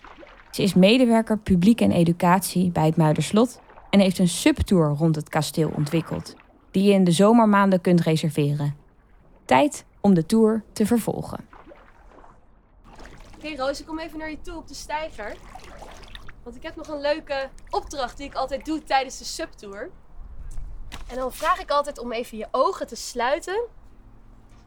Ze 0.50 0.62
is 0.62 0.74
medewerker 0.74 1.38
publiek 1.38 1.80
en 1.80 1.90
educatie 1.90 2.70
bij 2.70 2.86
het 2.86 2.96
Muiderslot 2.96 3.60
en 3.90 4.00
heeft 4.00 4.18
een 4.18 4.28
subtour 4.28 4.88
rond 4.88 5.16
het 5.16 5.28
kasteel 5.28 5.72
ontwikkeld, 5.76 6.34
die 6.70 6.82
je 6.82 6.92
in 6.92 7.04
de 7.04 7.10
zomermaanden 7.10 7.80
kunt 7.80 8.00
reserveren. 8.00 8.76
Tijd 9.44 9.84
om 10.00 10.14
de 10.14 10.26
tour 10.26 10.62
te 10.72 10.86
vervolgen. 10.86 11.44
Oké 13.36 13.56
Roos, 13.56 13.80
ik 13.80 13.86
kom 13.86 13.98
even 13.98 14.18
naar 14.18 14.30
je 14.30 14.40
toe 14.40 14.56
op 14.56 14.68
de 14.68 14.74
steiger. 14.74 15.36
Want 16.44 16.56
ik 16.56 16.62
heb 16.62 16.76
nog 16.76 16.88
een 16.88 17.00
leuke 17.00 17.50
opdracht 17.70 18.16
die 18.16 18.26
ik 18.26 18.34
altijd 18.34 18.64
doe 18.64 18.82
tijdens 18.82 19.18
de 19.18 19.24
subtour. 19.24 19.90
En 21.08 21.16
dan 21.16 21.32
vraag 21.32 21.60
ik 21.60 21.70
altijd 21.70 21.98
om 21.98 22.12
even 22.12 22.38
je 22.38 22.48
ogen 22.50 22.86
te 22.86 22.96
sluiten. 22.96 23.66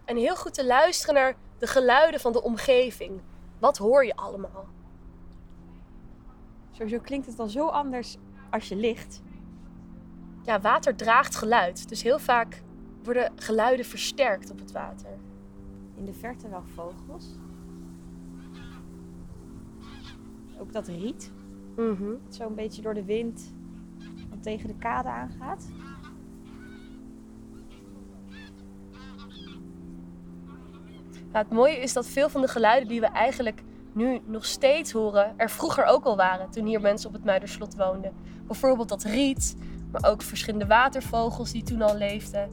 En 0.05 0.17
heel 0.17 0.35
goed 0.35 0.53
te 0.53 0.65
luisteren 0.65 1.15
naar 1.15 1.35
de 1.57 1.67
geluiden 1.67 2.19
van 2.19 2.31
de 2.31 2.43
omgeving. 2.43 3.21
Wat 3.59 3.77
hoor 3.77 4.05
je 4.05 4.15
allemaal? 4.15 4.67
Sowieso 6.71 6.99
klinkt 6.99 7.27
het 7.27 7.39
al 7.39 7.47
zo 7.47 7.67
anders 7.67 8.17
als 8.49 8.67
je 8.67 8.75
ligt. 8.75 9.21
Ja, 10.43 10.61
water 10.61 10.95
draagt 10.95 11.35
geluid. 11.35 11.89
Dus 11.89 12.03
heel 12.03 12.19
vaak 12.19 12.61
worden 13.03 13.31
geluiden 13.35 13.85
versterkt 13.85 14.51
op 14.51 14.59
het 14.59 14.71
water. 14.71 15.17
In 15.95 16.05
de 16.05 16.13
verte 16.13 16.49
wel 16.49 16.63
vogels. 16.75 17.25
Ook 20.59 20.73
dat 20.73 20.87
riet, 20.87 21.31
Mhm. 21.77 22.09
dat 22.25 22.35
zo 22.35 22.47
een 22.47 22.55
beetje 22.55 22.81
door 22.81 22.93
de 22.93 23.03
wind 23.05 23.53
wat 24.29 24.43
tegen 24.43 24.67
de 24.67 24.75
kade 24.75 25.09
aangaat. 25.09 25.67
Nou, 31.31 31.45
het 31.45 31.51
mooie 31.51 31.77
is 31.77 31.93
dat 31.93 32.07
veel 32.07 32.29
van 32.29 32.41
de 32.41 32.47
geluiden 32.47 32.87
die 32.89 32.99
we 32.99 33.05
eigenlijk 33.05 33.63
nu 33.93 34.19
nog 34.25 34.45
steeds 34.45 34.91
horen, 34.91 35.33
er 35.37 35.49
vroeger 35.49 35.85
ook 35.85 36.03
al 36.03 36.15
waren 36.15 36.49
toen 36.49 36.65
hier 36.65 36.81
mensen 36.81 37.07
op 37.09 37.15
het 37.15 37.23
Muiderslot 37.23 37.75
woonden. 37.75 38.13
Bijvoorbeeld 38.47 38.89
dat 38.89 39.03
riet, 39.03 39.55
maar 39.91 40.11
ook 40.11 40.21
verschillende 40.21 40.67
watervogels 40.67 41.51
die 41.51 41.63
toen 41.63 41.81
al 41.81 41.95
leefden. 41.95 42.49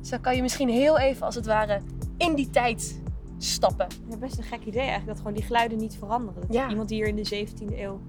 Dus 0.00 0.08
dan 0.08 0.20
kan 0.20 0.36
je 0.36 0.42
misschien 0.42 0.68
heel 0.68 0.98
even 0.98 1.26
als 1.26 1.34
het 1.34 1.46
ware 1.46 1.80
in 2.16 2.34
die 2.34 2.50
tijd 2.50 3.00
stappen. 3.38 3.86
Ja, 4.08 4.16
best 4.16 4.38
een 4.38 4.44
gek 4.44 4.60
idee 4.64 4.80
eigenlijk 4.80 5.06
dat 5.06 5.16
gewoon 5.18 5.32
die 5.32 5.42
geluiden 5.42 5.78
niet 5.78 5.96
veranderen. 5.98 6.40
Dat 6.40 6.52
Ja. 6.54 6.68
iemand 6.68 6.88
die 6.88 6.98
hier 6.98 7.08
in 7.08 7.16
de 7.16 7.24
17e 7.24 7.80
eeuw 7.82 8.00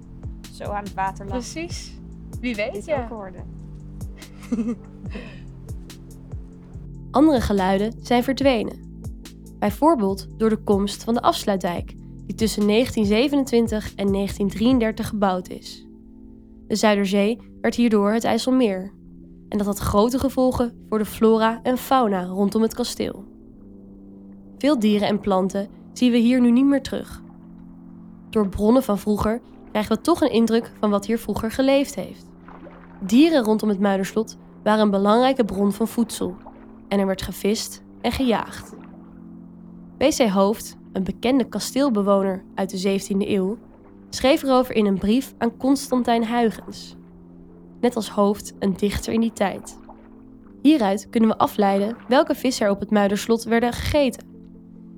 zo 0.58 0.64
aan 0.64 0.84
het 0.84 0.94
water 0.94 1.26
lag, 1.26 1.34
Precies. 1.34 1.92
Wie 2.40 2.54
weet, 2.54 2.72
dit 2.72 2.84
ja. 2.84 3.02
ook 3.02 3.08
hoorde. 3.08 3.38
Andere 7.10 7.40
geluiden 7.40 7.92
zijn 8.02 8.22
verdwenen. 8.22 8.86
Bijvoorbeeld 9.58 10.26
door 10.36 10.48
de 10.48 10.62
komst 10.62 11.04
van 11.04 11.14
de 11.14 11.22
afsluitdijk, 11.22 11.94
die 12.26 12.34
tussen 12.34 12.66
1927 12.66 13.94
en 13.94 14.12
1933 14.12 15.08
gebouwd 15.08 15.48
is. 15.48 15.86
De 16.66 16.76
Zuiderzee 16.76 17.38
werd 17.60 17.74
hierdoor 17.74 18.12
het 18.12 18.24
IJsselmeer. 18.24 18.92
En 19.48 19.58
dat 19.58 19.66
had 19.66 19.78
grote 19.78 20.18
gevolgen 20.18 20.86
voor 20.88 20.98
de 20.98 21.04
flora 21.04 21.60
en 21.62 21.78
fauna 21.78 22.24
rondom 22.24 22.62
het 22.62 22.74
kasteel. 22.74 23.24
Veel 24.58 24.78
dieren 24.78 25.08
en 25.08 25.20
planten 25.20 25.68
zien 25.92 26.10
we 26.10 26.18
hier 26.18 26.40
nu 26.40 26.50
niet 26.50 26.66
meer 26.66 26.82
terug. 26.82 27.22
Door 28.30 28.48
bronnen 28.48 28.82
van 28.82 28.98
vroeger 28.98 29.40
krijgen 29.78 29.96
we 29.96 30.10
toch 30.10 30.20
een 30.20 30.36
indruk 30.36 30.72
van 30.80 30.90
wat 30.90 31.06
hier 31.06 31.18
vroeger 31.18 31.50
geleefd 31.50 31.94
heeft. 31.94 32.26
Dieren 33.00 33.44
rondom 33.44 33.68
het 33.68 33.78
Muiderslot 33.78 34.36
waren 34.62 34.80
een 34.80 34.90
belangrijke 34.90 35.44
bron 35.44 35.72
van 35.72 35.88
voedsel 35.88 36.36
en 36.88 36.98
er 36.98 37.06
werd 37.06 37.22
gevist 37.22 37.82
en 38.00 38.12
gejaagd. 38.12 38.74
B.C. 39.96 40.28
Hoofd, 40.28 40.76
een 40.92 41.04
bekende 41.04 41.44
kasteelbewoner 41.44 42.44
uit 42.54 42.70
de 42.70 43.00
17e 43.00 43.28
eeuw, 43.28 43.58
schreef 44.10 44.42
erover 44.42 44.74
in 44.74 44.86
een 44.86 44.98
brief 44.98 45.34
aan 45.38 45.56
Constantijn 45.56 46.26
Huygens. 46.26 46.96
Net 47.80 47.96
als 47.96 48.10
Hoofd 48.10 48.54
een 48.58 48.76
dichter 48.76 49.12
in 49.12 49.20
die 49.20 49.32
tijd. 49.32 49.78
Hieruit 50.62 51.08
kunnen 51.10 51.28
we 51.28 51.38
afleiden 51.38 51.96
welke 52.08 52.34
vissen 52.34 52.66
er 52.66 52.72
op 52.72 52.80
het 52.80 52.90
Muiderslot 52.90 53.44
werden 53.44 53.72
gegeten 53.72 54.26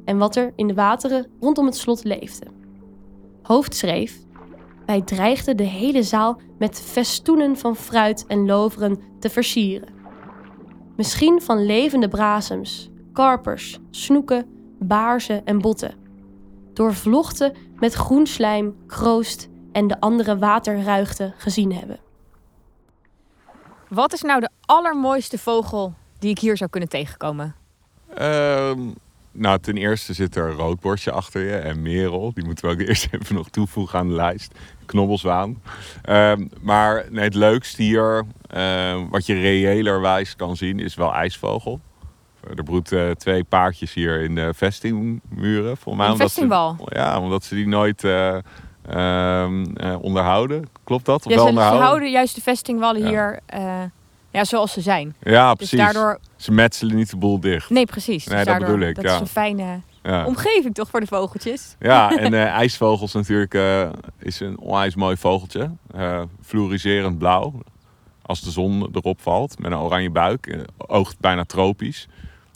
en 0.05 0.19
wat 0.19 0.37
er 0.37 0.53
in 0.57 0.67
de 0.67 0.75
wateren 0.75 1.27
rondom 1.41 1.67
het 1.67 1.77
slot 1.77 2.05
leefde. 2.05 2.47
Hoofd 3.43 3.75
schreef: 3.75 4.29
Wij 4.91 5.03
dreigden 5.03 5.57
de 5.57 5.65
hele 5.65 6.03
zaal 6.03 6.41
met 6.59 6.81
festoenen 6.81 7.57
van 7.57 7.77
fruit 7.77 8.27
en 8.27 8.47
loveren 8.47 9.01
te 9.21 9.31
versieren. 9.31 9.89
Misschien 10.97 11.43
van 11.43 11.67
levende 11.67 12.09
brasems, 12.09 12.91
karpers, 13.13 13.79
snoeken, 13.91 14.47
baarzen 14.79 15.45
en 15.45 15.59
botten. 15.59 15.95
Doorvlochten 16.73 17.57
met 17.79 17.93
groen 17.93 18.27
slijm, 18.27 18.77
kroost 18.87 19.49
en 19.73 19.87
de 19.87 20.01
andere 20.01 20.39
waterruigten 20.39 21.35
gezien 21.37 21.73
hebben. 21.73 21.99
Wat 23.89 24.13
is 24.13 24.23
nou 24.23 24.41
de 24.41 24.51
allermooiste 24.61 25.39
vogel 25.39 25.95
die 26.19 26.31
ik 26.31 26.39
hier 26.39 26.57
zou 26.57 26.71
kunnen 26.71 26.89
tegenkomen? 26.89 27.55
Ehm, 28.15 28.81
nou, 29.33 29.59
ten 29.59 29.77
eerste 29.77 30.13
zit 30.13 30.37
er 30.37 30.47
een 30.47 30.57
roodborstje 30.57 31.11
achter 31.13 31.45
je 31.45 31.57
en 31.57 31.83
merel. 31.83 32.31
Die 32.35 32.45
moeten 32.45 32.65
we 32.67 32.73
ook 32.73 32.81
eerst 32.89 33.09
even 33.11 33.35
nog 33.35 33.49
toevoegen 33.51 33.99
aan 33.99 34.09
de 34.09 34.15
lijst. 34.15 34.59
Knobbelzwaan. 34.87 35.63
Ehm, 36.03 36.47
maar 36.61 37.05
nee, 37.11 37.25
het 37.25 37.35
leukste 37.35 37.83
hier, 37.83 38.25
ehm, 38.47 39.09
wat 39.09 39.27
je 39.27 39.35
reëlerwijs 39.41 40.37
kan 40.37 40.57
zien, 40.57 40.79
is 40.81 40.95
wel 40.95 41.15
ijsvogel. 41.15 41.81
Er 42.57 42.63
broeden 42.65 43.19
twee 43.19 43.45
paardjes 43.45 43.95
hier 43.95 44.21
in 44.21 44.35
de 44.35 44.55
vestingmuren. 44.55 45.77
Volgens 45.77 45.97
mij 45.97 46.07
Een 46.07 46.13
omdat 46.13 46.31
ze- 46.33 46.75
ja, 46.99 47.21
omdat 47.21 47.45
ze 47.45 47.55
die 47.55 47.69
nooit 47.69 48.05
eh, 48.05 48.37
ehm, 48.89 49.65
eh, 49.77 50.03
onderhouden. 50.03 50.69
Klopt 50.85 51.05
dat? 51.05 51.25
Ja, 51.29 51.39
ze, 51.39 51.45
onderhouden? 51.45 51.83
houden 51.87 52.11
juist 52.11 52.35
de 52.35 52.41
vestingwallen 52.41 53.01
Ja. 53.03 53.09
hier 53.09 53.39
eh, 53.47 53.83
ja, 54.31 54.45
zoals 54.45 54.73
ze 54.73 54.81
zijn. 54.81 55.15
Ja, 55.23 55.49
Dus 55.49 55.57
precies. 55.57 55.79
daardoor... 55.79 56.19
Ze 56.37 56.53
metselen 56.53 56.97
niet 56.97 57.11
de 57.11 57.17
boel 57.17 57.41
dicht. 57.41 57.71
Nee, 57.71 57.87
precies. 57.87 58.27
Nee, 58.27 58.37
dus 58.37 58.47
dat 58.47 58.59
bedoel 58.59 58.81
ik, 58.81 58.95
Dat 58.95 59.05
ja. 59.05 59.15
is 59.15 59.21
een 59.21 59.27
fijne 59.27 59.81
Ja. 60.03 60.27
omgeving 60.27 60.75
toch 60.75 60.89
voor 60.91 61.01
de 61.01 61.07
vogeltjes? 61.07 61.77
Ja, 61.79 62.11
en 62.19 62.35
eh, 62.35 62.45
ijsvogels 62.47 63.13
natuurlijk 63.13 63.55
eh, 63.55 63.89
is 64.19 64.41
een 64.41 64.59
onwijs 64.59 64.95
mooi 64.95 65.17
vogeltje. 65.17 65.71
Eh 65.95 66.23
fluoriserend 66.43 67.19
blauw. 67.19 67.53
Als 68.23 68.41
de 68.41 68.51
zon 68.51 68.89
erop 68.93 69.21
valt 69.21 69.59
met 69.59 69.73
een 69.73 69.79
oranje 69.79 70.11
buik. 70.11 70.59
Oogt 70.77 71.21
bijna 71.21 71.45
tropisch. 71.45 72.07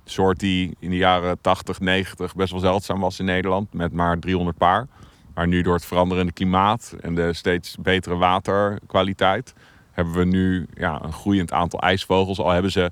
Een 0.05 0.11
soort 0.11 0.39
die 0.39 0.77
in 0.79 0.91
de 0.91 0.97
jaren 0.97 1.39
80, 1.41 1.81
90 1.81 2.35
best 2.35 2.51
wel 2.51 2.61
zeldzaam 2.61 3.01
was 3.01 3.19
in 3.19 3.25
Nederland. 3.25 3.73
Met 3.73 3.93
maar 3.93 4.19
300 4.19 4.57
paar. 4.57 4.87
Maar 5.35 5.47
nu 5.49 5.63
door 5.63 5.75
het 5.75 5.85
veranderende 5.85 6.33
klimaat 6.33 6.95
en 7.01 7.15
de 7.15 7.33
steeds 7.33 7.77
betere 7.81 8.17
waterkwaliteit... 8.17 9.55
hebben 9.95 10.15
we 10.15 10.25
nu 10.25 10.67
ja, 10.75 11.01
een 11.03 11.13
groeiend 11.13 11.53
aantal 11.53 11.81
ijsvogels. 11.81 12.39
Al 12.39 12.51
hebben 12.51 12.71
ze 12.73 12.91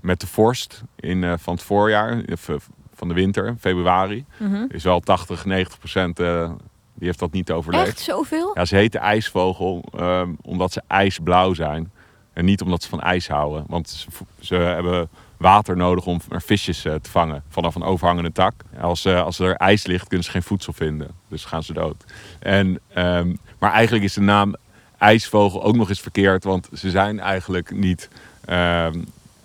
met 0.00 0.20
de 0.20 0.26
vorst 0.26 0.82
in, 0.96 1.24
eh, 1.24 1.32
van 1.38 1.54
het 1.54 1.62
voorjaar, 1.62 2.22
of, 2.32 2.48
eh, 2.48 2.56
van 2.94 3.08
de 3.08 3.14
winter, 3.14 3.54
februari 3.60 4.24
is 4.68 4.84
wel 4.84 5.00
80, 5.00 5.44
90 5.44 5.78
procent. 5.78 6.20
eh, 6.20 6.50
die 6.94 7.06
heeft 7.06 7.18
dat 7.18 7.32
niet 7.32 7.50
overleefd. 7.50 7.86
Echt 7.86 7.98
zoveel? 8.00 8.50
Ja, 8.54 8.64
ze 8.64 8.76
heten 8.76 9.00
ijsvogel 9.00 9.84
ehm, 9.96 10.32
omdat 10.42 10.72
ze 10.72 10.82
ijsblauw 10.86 11.54
zijn. 11.54 11.92
En 12.32 12.44
niet 12.44 12.62
omdat 12.62 12.82
ze 12.82 12.88
van 12.88 13.00
ijs 13.00 13.28
houden. 13.28 13.64
Want 13.68 13.88
ze, 13.88 14.08
ze 14.40 14.54
hebben 14.54 15.08
water 15.36 15.76
nodig 15.76 16.06
om 16.06 16.20
er 16.28 16.42
visjes 16.42 16.80
te 16.80 16.98
vangen 17.02 17.42
vanaf 17.48 17.74
een 17.74 17.82
overhangende 17.82 18.32
tak. 18.32 18.54
Als, 18.80 19.04
eh, 19.04 19.22
als 19.22 19.38
er 19.38 19.54
ijs 19.54 19.86
ligt, 19.86 20.06
kunnen 20.08 20.24
ze 20.24 20.30
geen 20.30 20.42
voedsel 20.42 20.72
vinden. 20.72 21.10
Dus 21.28 21.44
gaan 21.44 21.62
ze 21.62 21.72
dood. 21.72 22.04
En, 22.38 22.80
ehm, 22.94 23.34
maar 23.58 23.72
eigenlijk 23.72 24.04
is 24.04 24.12
de 24.12 24.20
naam 24.20 24.54
ijsvogel 24.98 25.62
ook 25.62 25.76
nog 25.76 25.88
eens 25.88 26.00
verkeerd. 26.00 26.44
Want 26.44 26.68
ze 26.74 26.90
zijn 26.90 27.20
eigenlijk 27.20 27.70
niet 27.70 28.08
ehm, 28.44 29.00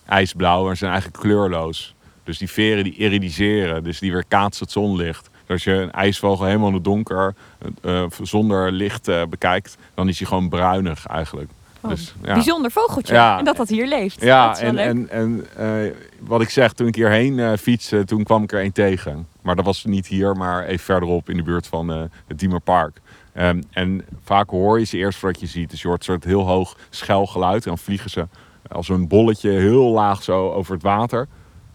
ijsblauw, 0.06 0.64
maar 0.64 0.72
ze 0.72 0.78
zijn 0.78 0.92
eigenlijk 0.92 1.24
kleurloos. 1.24 1.96
Dus 2.24 2.38
die 2.38 2.50
veren 2.50 2.84
die 2.84 2.96
iridiseren, 2.96 3.84
dus 3.84 4.00
die 4.00 4.12
weerkaatst 4.12 4.60
het 4.60 4.72
zonlicht. 4.72 5.30
Dus 5.32 5.50
als 5.50 5.64
je 5.64 5.72
een 5.72 5.92
ijsvogel 5.92 6.46
helemaal 6.46 6.68
in 6.68 6.74
het 6.74 6.84
donker, 6.84 7.36
eh, 7.82 8.06
zonder 8.22 8.72
licht 8.72 9.08
eh, 9.08 9.22
bekijkt, 9.30 9.78
dan 9.94 10.08
is 10.08 10.18
hij 10.18 10.28
gewoon 10.28 10.50
bruinig 10.50 11.06
eigenlijk. 11.06 11.50
Oh, 11.84 11.90
dus, 11.90 12.14
ja. 12.24 12.34
Bijzonder 12.34 12.72
vogeltje. 12.72 13.14
Ja. 13.14 13.38
En 13.38 13.46
dat 13.46 13.58
dat 13.58 13.70
hier 13.70 13.88
leeft. 13.88 14.22
Ja, 14.22 14.58
en, 14.58 14.78
en, 14.78 15.10
en 15.10 15.46
eh, 15.56 15.92
wat 16.20 16.42
ik 16.42 16.50
zeg, 16.50 16.74
toen 16.74 16.88
ik 16.88 16.96
hierheen 16.96 17.40
eh 17.40 17.52
fietste, 17.58 18.04
toen 18.06 18.24
kwam 18.24 18.44
ik 18.44 18.52
er 18.52 18.60
één 18.60 18.72
tegen. 18.72 19.28
Maar 19.42 19.56
dat 19.56 19.66
was 19.66 19.86
niet 19.86 20.08
hier, 20.08 20.36
maar 20.36 20.64
even 20.64 20.86
verderop 20.86 21.30
in 21.30 21.38
de 21.38 21.44
buurt 21.44 21.68
van 21.68 21.92
eh, 21.92 22.02
het 22.28 22.40
Diemerpark. 22.40 23.02
Ehm, 23.34 23.62
en 23.72 24.06
vaak 24.24 24.50
hoor 24.50 24.80
je 24.80 24.86
ze 24.86 24.98
eerst 24.98 25.20
voordat 25.20 25.42
je 25.42 25.48
ziet. 25.48 25.70
Dus 25.70 25.82
je 25.82 25.88
hoort 25.88 26.00
een 26.00 26.06
soort 26.06 26.24
heel 26.24 26.48
hoog 26.48 26.78
schel 26.90 27.26
geluid. 27.26 27.64
En 27.64 27.70
dan 27.70 27.78
vliegen 27.78 28.10
ze 28.10 28.28
als 28.68 28.90
een 28.90 29.08
bolletje 29.08 29.50
heel 29.50 29.90
laag 29.92 30.24
zo 30.24 30.52
over 30.52 30.74
het 30.74 30.84
water. 30.84 31.28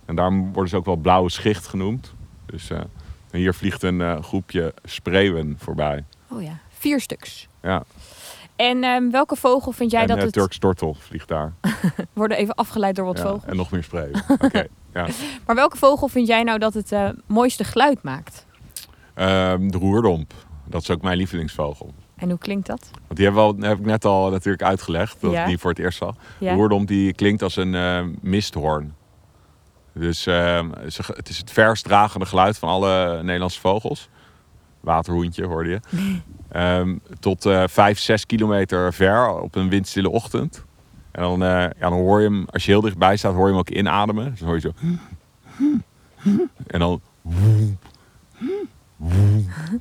En 0.05 0.14
daarom 0.14 0.53
worden 0.53 0.68
ze 0.71 0.77
ook 0.77 0.85
wel 0.85 0.97
blauwe 0.97 1.31
schicht 1.31 1.66
genoemd. 1.66 2.14
Dus 2.47 2.71
eh, 2.71 2.81
hier 3.31 3.55
vliegt 3.55 3.83
een 3.83 4.01
eh, 4.01 4.23
groepje 4.23 4.75
spreeuwen 4.85 5.57
voorbij. 5.59 6.05
Oh 6.31 6.42
ja, 6.42 6.59
vier 6.68 7.01
stuks. 7.01 7.49
Ja. 7.62 7.83
En 8.57 8.85
ehm, 8.85 9.11
welke 9.11 9.37
vogel 9.37 9.73
vind 9.73 9.90
jij 9.90 10.01
en 10.01 10.07
dat 10.07 10.16
eh, 10.16 10.23
het... 10.23 10.33
Turks 10.33 10.59
tortel 10.59 10.94
vliegt 10.99 11.29
daar. 11.29 11.53
worden 12.12 12.37
even 12.37 12.55
afgeleid 12.55 12.97
door 12.97 13.05
wat 13.05 13.16
Ja, 13.16 13.23
vogels. 13.23 13.44
en 13.44 13.57
nog 13.57 13.71
meer 13.71 13.83
spreeuwen. 13.83 14.25
Oké. 14.29 14.66
ja. 14.94 15.07
Maar 15.47 15.55
welke 15.55 15.77
vogel 15.77 16.09
vind 16.09 16.27
jij 16.27 16.42
nou 16.42 16.59
dat 16.59 16.75
het 16.75 16.94
mooiste 17.27 17.64
geluid 17.64 18.03
maakt? 18.03 18.47
Ehm, 19.14 19.68
de 19.68 19.79
roerdomp. 19.79 20.33
Dat 20.69 20.83
is 20.83 20.91
ook 20.91 21.03
mijn 21.03 21.17
lievelingsvogel. 21.17 21.95
En 22.17 22.29
hoe 22.29 22.39
klinkt 22.39 22.67
dat? 22.67 22.91
Want 23.07 23.17
die 23.17 23.25
hebben 23.25 23.47
we 23.47 23.63
al, 23.63 23.69
heb 23.69 23.79
ik 23.79 23.85
net 23.85 24.05
al 24.05 24.31
natuurlijk 24.31 24.63
uitgelegd, 24.63 25.21
dat 25.21 25.33
Ja. 25.33 25.41
ik 25.43 25.47
die 25.49 25.59
voor 25.59 25.71
het 25.71 25.79
eerst 25.79 25.99
zag. 25.99 26.15
Ja. 26.39 26.69
De 26.69 26.85
die 26.85 27.13
klinkt 27.13 27.43
als 27.43 27.57
een 27.57 27.75
eh, 27.75 28.05
misthoorn. 28.21 28.95
Dus 29.93 30.27
ehm, 30.27 30.71
het 31.15 31.29
is 31.29 31.39
het 31.39 31.51
verst 31.51 31.85
dragende 31.85 32.27
geluid 32.27 32.59
van 32.59 32.69
alle 32.69 33.23
Nederlandse 33.23 33.61
vogels. 33.61 34.09
Waterhoentje 34.81 35.47
hoorde 35.47 35.69
je. 35.71 35.81
Ehm, 36.49 36.97
tot 37.21 37.47
eh 37.47 37.63
5, 37.67 37.99
6 37.99 38.27
kilometer 38.27 38.93
ver 38.95 39.41
op 39.41 39.55
een 39.55 39.69
windstille 39.69 40.11
ochtend. 40.11 40.65
En 41.11 41.23
dan, 41.23 41.43
eh, 41.43 41.49
ja, 41.49 41.73
dan 41.79 41.93
hoor 41.93 42.21
je 42.21 42.29
hem, 42.29 42.47
als 42.51 42.65
je 42.65 42.71
heel 42.71 42.81
dichtbij 42.81 43.17
staat, 43.17 43.35
hoor 43.35 43.45
je 43.47 43.51
hem 43.51 43.59
ook 43.59 43.71
inademen. 43.71 44.31
Dus 44.31 44.39
dan 44.39 44.49
hoor 44.49 44.57
je 44.57 44.63
zo. 44.63 44.73
En 46.67 46.79
dan. 46.79 47.01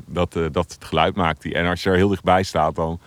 Dat, 0.05 0.35
eh, 0.35 0.45
dat 0.51 0.71
het 0.73 0.85
geluid 0.85 1.15
maakt 1.15 1.43
hij. 1.43 1.55
En 1.55 1.65
als 1.65 1.83
je 1.83 1.89
er 1.89 1.95
heel 1.95 2.07
dichtbij 2.09 2.43
staat, 2.43 2.75
dan, 2.75 2.99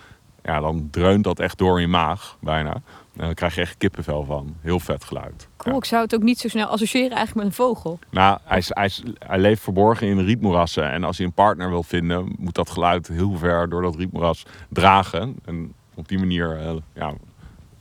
ja, 0.43 0.61
dan 0.61 0.89
dreunt 0.91 1.25
dat 1.25 1.39
echt 1.39 1.59
door 1.59 1.75
in 1.77 1.81
je 1.81 1.89
maag 1.89 2.37
bijna. 2.41 2.73
En 3.17 3.27
dan 3.27 3.35
krijg 3.35 3.55
je 3.55 3.61
echt 3.61 3.77
kippenvel 3.77 4.25
van. 4.25 4.55
Heel 4.61 4.81
vet 4.81 5.05
geluid. 5.05 5.49
Cool, 5.57 5.75
Ja. 5.75 5.81
ik 5.81 5.87
zou 5.87 6.03
het 6.03 6.15
ook 6.15 6.23
niet 6.23 6.39
zo 6.39 6.49
snel 6.49 6.67
associëren 6.67 7.17
eigenlijk 7.17 7.35
met 7.37 7.47
een 7.47 7.65
vogel. 7.65 7.99
Nou, 8.11 8.39
hij, 8.45 8.59
is, 8.59 8.71
hij, 8.75 8.85
is, 8.85 9.03
hij 9.19 9.39
leeft 9.39 9.63
verborgen 9.63 10.07
in 10.07 10.19
rietmoerassen. 10.25 10.91
En 10.91 11.05
als 11.05 11.17
hij 11.17 11.27
een 11.27 11.33
partner 11.33 11.69
wil 11.69 11.83
vinden, 11.83 12.35
moet 12.39 12.55
dat 12.55 12.71
geluid 12.71 13.09
heel 13.09 13.37
ver 13.37 13.69
door 13.69 13.83
dat 13.83 13.97
rietmoeras 13.97 14.47
dragen. 14.69 15.37
En 15.45 15.73
op 15.95 16.09
die 16.09 16.19
manier 16.19 16.59
eh, 16.59 16.73
ja, 16.95 17.13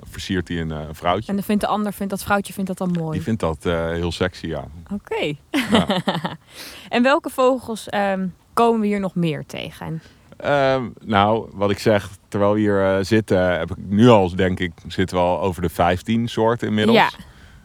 versiert 0.10 0.48
hij 0.48 0.60
een 0.60 0.72
eh, 0.72 0.78
vrouwtje. 0.92 1.30
En 1.30 1.36
dan 1.36 1.44
vindt 1.44 1.62
de 1.62 1.68
ander, 1.68 1.94
vindt 1.94 2.12
dat 2.12 2.24
vrouwtje 2.24 2.54
vindt 2.54 2.68
dat 2.70 2.78
dan 2.78 3.04
mooi. 3.04 3.12
Die 3.14 3.22
vindt 3.22 3.40
dat 3.40 3.66
eh, 3.66 3.86
heel 3.88 4.12
sexy, 4.12 4.48
ja. 4.48 4.64
Oké. 4.94 5.34
Ja. 5.72 5.88
en 6.90 7.04
welke 7.04 7.30
vogels 7.30 7.90
ehm, 7.90 8.28
komen 8.54 8.80
we 8.82 8.88
hier 8.88 9.00
nog 9.00 9.16
meer 9.16 9.46
tegen? 9.46 9.86
En- 9.86 10.02
Ehm, 10.40 10.84
nou, 11.04 11.50
wat 11.54 11.72
ik 11.72 11.80
zeg, 11.80 12.10
terwijl 12.28 12.54
we 12.54 12.60
hier 12.60 12.86
eh, 12.86 13.04
zitten, 13.04 13.58
heb 13.60 13.72
ik 13.72 13.78
nu 13.78 14.08
al, 14.08 14.36
denk 14.36 14.60
ik, 14.60 14.72
zitten 14.88 15.18
we 15.18 15.24
al 15.24 15.42
over 15.42 15.62
de 15.62 15.70
15 15.70 16.28
soorten 16.28 16.68
inmiddels. 16.68 16.98
Ja. 16.98 17.10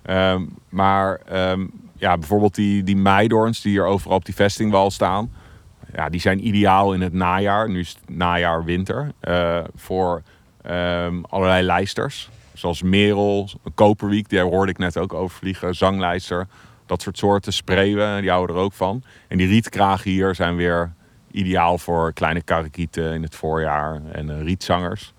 Ehm, 0.03 0.45
maar 0.69 1.21
ja, 1.97 2.19
bijvoorbeeld 2.19 2.55
die, 2.55 2.83
die 2.83 2.97
meidoorns 2.97 3.61
die 3.61 3.73
hier 3.73 3.85
overal 3.85 4.17
op 4.17 4.25
die 4.25 4.35
vestingwal 4.35 4.91
staan. 4.91 5.33
Ja, 5.95 6.09
die 6.09 6.21
zijn 6.21 6.47
ideaal 6.47 6.95
in 6.95 7.01
het 7.01 7.13
najaar. 7.13 7.71
Nu 7.71 7.81
is 7.81 7.97
het 8.01 8.17
najaar, 8.17 8.65
winter. 8.65 9.13
voor 9.75 10.23
allerlei 11.31 11.63
lijsters. 11.63 12.31
Zoals 12.55 12.83
merel, 12.83 13.49
koperwiek, 13.75 14.29
die 14.29 14.41
hoorde 14.41 14.73
ik 14.73 14.79
net 14.79 14.99
ook 14.99 15.15
overvliegen. 15.15 15.75
Zanglijster, 15.75 16.47
dat 16.87 17.03
soort 17.03 17.19
soorten. 17.19 17.53
Spreeuwen, 17.53 18.21
die 18.21 18.31
houden 18.31 18.57
er 18.57 18.63
ook 18.63 18.73
van. 18.73 19.03
En 19.29 19.37
die 19.37 19.47
rietkragen 19.47 20.11
hier 20.11 20.35
zijn 20.35 20.57
weer 20.57 20.93
ideaal 21.31 21.79
voor 21.79 22.13
kleine 22.13 22.43
karakieten 22.43 23.13
in 23.13 23.23
het 23.23 23.35
voorjaar. 23.35 24.03
En 24.13 24.31
eh, 24.31 24.43
rietzangers. 24.43 25.13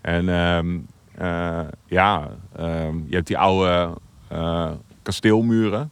En 0.00 0.28
ehm, 0.28 0.78
eh, 1.14 1.66
ja, 1.86 2.28
ehm, 2.56 2.96
je 3.06 3.14
hebt 3.14 3.26
die 3.26 3.38
oude 3.38 3.94
eh, 4.28 4.70
kasteelmuren. 5.02 5.90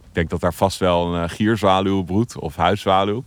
Ik 0.00 0.14
denk 0.18 0.30
dat 0.30 0.40
daar 0.40 0.54
vast 0.54 0.78
wel 0.78 1.14
een 1.14 1.30
gierzwaluw 1.30 2.02
broedt 2.02 2.38
of 2.38 2.56
huiszwaluw. 2.56 3.24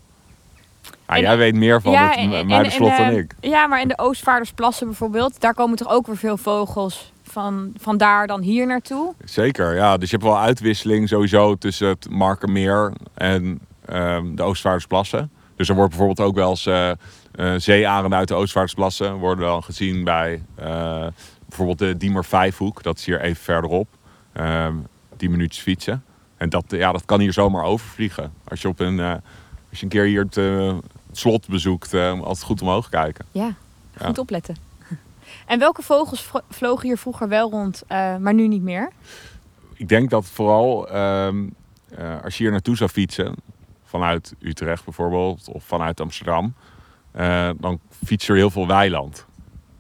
Ah, 1.06 1.16
En- 1.16 1.22
jij 1.22 1.38
weet 1.38 1.56
meer 1.56 1.82
van 1.82 1.96
het 1.96 2.46
Muiderslot 2.48 2.90
en, 2.92 2.98
dan 2.98 3.06
eh, 3.06 3.18
ik. 3.18 3.36
Ja, 3.40 3.68
maar 3.68 3.82
in 3.82 3.88
de 3.88 3.98
Oostvaardersplassen 3.98 4.88
bijvoorbeeld, 4.88 5.42
daar 5.42 5.54
komen 5.54 5.78
toch 5.78 5.90
ook 5.90 6.08
weer 6.08 6.18
veel 6.18 6.38
vogels 6.38 7.14
van, 7.24 7.74
van 7.78 7.98
daar 7.98 8.28
dan 8.28 8.42
hier 8.42 8.68
naartoe. 8.68 9.14
Zeker, 9.24 9.76
ja. 9.76 9.98
Dus 9.98 10.10
je 10.10 10.16
hebt 10.16 10.28
wel 10.28 10.40
uitwisseling 10.40 11.08
sowieso 11.10 11.56
tussen 11.56 11.88
het 11.88 12.10
Markermeer 12.10 12.94
en 13.14 13.60
ehm, 13.86 14.36
de 14.36 14.44
Oostvaardersplassen. 14.44 15.32
Dus 15.56 15.70
er 15.70 15.76
wordt 15.76 15.90
bijvoorbeeld 15.90 16.28
ook 16.28 16.36
wel 16.36 16.50
eens 16.50 16.66
eh 16.66 16.92
eh, 17.36 17.54
zeearenden 17.58 18.20
uit 18.20 18.28
de 18.28 18.34
Oostvaardersplassen 18.34 19.14
worden 19.14 19.46
wel 19.46 19.62
gezien 19.62 20.04
bij 20.04 20.42
bijvoorbeeld 21.48 21.80
de 21.80 21.98
Diemer 21.98 22.26
Vijfhoek. 22.26 22.84
Dat 22.84 22.98
is 22.98 23.06
hier 23.06 23.22
even 23.22 23.44
verderop. 23.44 23.88
Ehm 24.34 24.76
10 25.18 25.32
minuutjes 25.32 25.64
fietsen. 25.64 26.04
En 26.38 26.50
dat, 26.50 26.64
ja, 26.68 26.92
dat 26.92 27.06
kan 27.06 27.20
hier 27.20 27.34
zomaar 27.34 27.64
overvliegen. 27.64 28.34
Als 28.48 28.62
je, 28.62 28.68
op 28.68 28.80
een, 28.80 29.22
als 29.76 29.84
je 29.84 29.90
een 29.90 30.02
keer 30.02 30.10
hier 30.10 30.24
het, 30.24 30.38
eh, 30.38 30.78
het 31.08 31.18
slot 31.18 31.48
bezoekt, 31.48 31.94
eh, 31.94 32.12
altijd 32.12 32.42
goed 32.44 32.62
omhoog 32.62 32.90
kijken. 32.90 33.26
Ja, 33.32 33.56
Ja. 34.00 34.06
goed 34.06 34.18
opletten. 34.18 34.56
En 35.46 35.60
welke 35.60 35.82
vogels 35.82 36.32
vlogen 36.50 36.88
hier 36.88 36.98
vroeger 36.98 37.28
wel 37.28 37.50
rond, 37.50 37.84
eh, 37.88 38.18
maar 38.18 38.34
nu 38.34 38.48
niet 38.48 38.62
meer? 38.62 38.92
ik 39.74 39.90
denk 39.90 40.10
dat 40.10 40.26
vooral 40.26 40.88
ehm, 40.90 41.48
eh, 41.90 42.24
als 42.24 42.38
je 42.38 42.44
hier 42.44 42.52
naartoe 42.52 42.76
zou 42.76 42.90
fietsen, 42.90 43.36
vanuit 43.84 44.34
Utrecht 44.40 44.84
bijvoorbeeld, 44.84 45.48
of 45.50 45.64
vanuit 45.64 46.00
Amsterdam, 46.02 46.54
dan 47.58 47.80
fiets 48.06 48.26
je 48.26 48.32
er 48.32 48.38
heel 48.38 48.50
veel 48.50 48.68
weiland. 48.68 49.26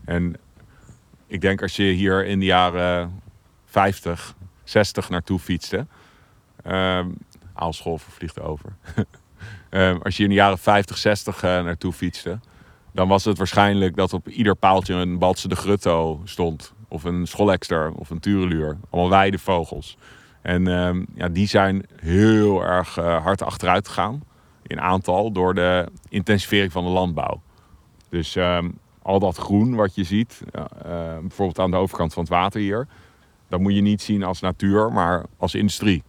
En 0.05 0.35
ik 1.27 1.41
denk 1.41 1.61
als 1.61 1.75
je 1.75 1.83
hier 1.83 2.25
in 2.25 2.39
de 2.39 2.45
jaren 2.45 3.21
50, 3.65 4.35
60 4.63 5.09
naartoe 5.09 5.39
fietste, 5.39 5.85
ehm 6.63 7.07
Aalschol 7.53 7.97
vliegt 7.97 8.41
over. 8.41 8.73
Ehm, 9.75 9.97
als 10.03 10.17
je 10.17 10.23
in 10.23 10.29
de 10.29 10.35
jaren 10.35 10.57
50, 10.57 10.97
60 10.97 11.43
eh, 11.43 11.63
naartoe 11.63 11.93
fietste, 11.93 12.39
dan 12.91 13.07
was 13.07 13.25
het 13.25 13.37
waarschijnlijk 13.37 13.95
dat 13.95 14.13
op 14.13 14.27
ieder 14.27 14.55
paaltje 14.55 14.93
een 14.93 15.17
Baltse 15.17 15.47
de 15.47 15.55
Grutto 15.55 16.21
stond. 16.23 16.73
Of 16.87 17.03
een 17.03 17.27
scholekster 17.27 17.91
of 17.91 18.09
een 18.09 18.19
tureluur. 18.19 18.77
Allemaal 18.89 19.09
weidevogels. 19.09 19.97
En 20.41 20.67
ehm, 20.67 21.03
ja, 21.15 21.29
die 21.29 21.47
zijn 21.47 21.85
heel 22.01 22.63
erg 22.63 22.97
eh, 22.97 23.23
hard 23.23 23.41
achteruit 23.41 23.87
gegaan 23.87 24.23
in 24.63 24.81
aantal 24.81 25.31
door 25.31 25.53
de 25.53 25.85
intensivering 26.09 26.71
van 26.71 26.83
de 26.83 26.89
landbouw. 26.89 27.41
Dus 28.09 28.35
ehm, 28.35 28.69
al 29.01 29.19
dat 29.19 29.37
groen 29.37 29.75
wat 29.75 29.95
je 29.95 30.03
ziet, 30.03 30.41
bijvoorbeeld 31.21 31.59
aan 31.59 31.71
de 31.71 31.77
overkant 31.77 32.13
van 32.13 32.23
het 32.23 32.31
water 32.31 32.59
hier, 32.59 32.87
dat 33.47 33.59
moet 33.59 33.75
je 33.75 33.81
niet 33.81 34.01
zien 34.01 34.23
als 34.23 34.39
natuur, 34.39 34.91
maar 34.91 35.23
als 35.37 35.55
industrie. 35.55 36.03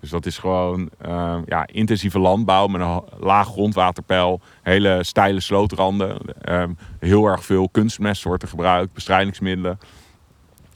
Dus 0.00 0.10
dat 0.10 0.26
is 0.26 0.38
gewoon 0.38 0.90
eh, 0.98 1.38
ja, 1.46 1.66
intensieve 1.66 2.18
landbouw 2.18 2.66
met 2.66 2.80
een 2.80 3.02
laag 3.18 3.46
grondwaterpeil, 3.46 4.40
hele 4.62 5.04
steile 5.04 5.40
slootranden. 5.40 6.18
Ehm, 6.40 6.70
heel 6.98 7.26
erg 7.26 7.44
veel 7.44 7.68
kunstmest 7.68 8.22
wordt 8.22 8.42
er 8.42 8.48
gebruikt, 8.48 8.92
bestrijdingsmiddelen. 8.92 9.78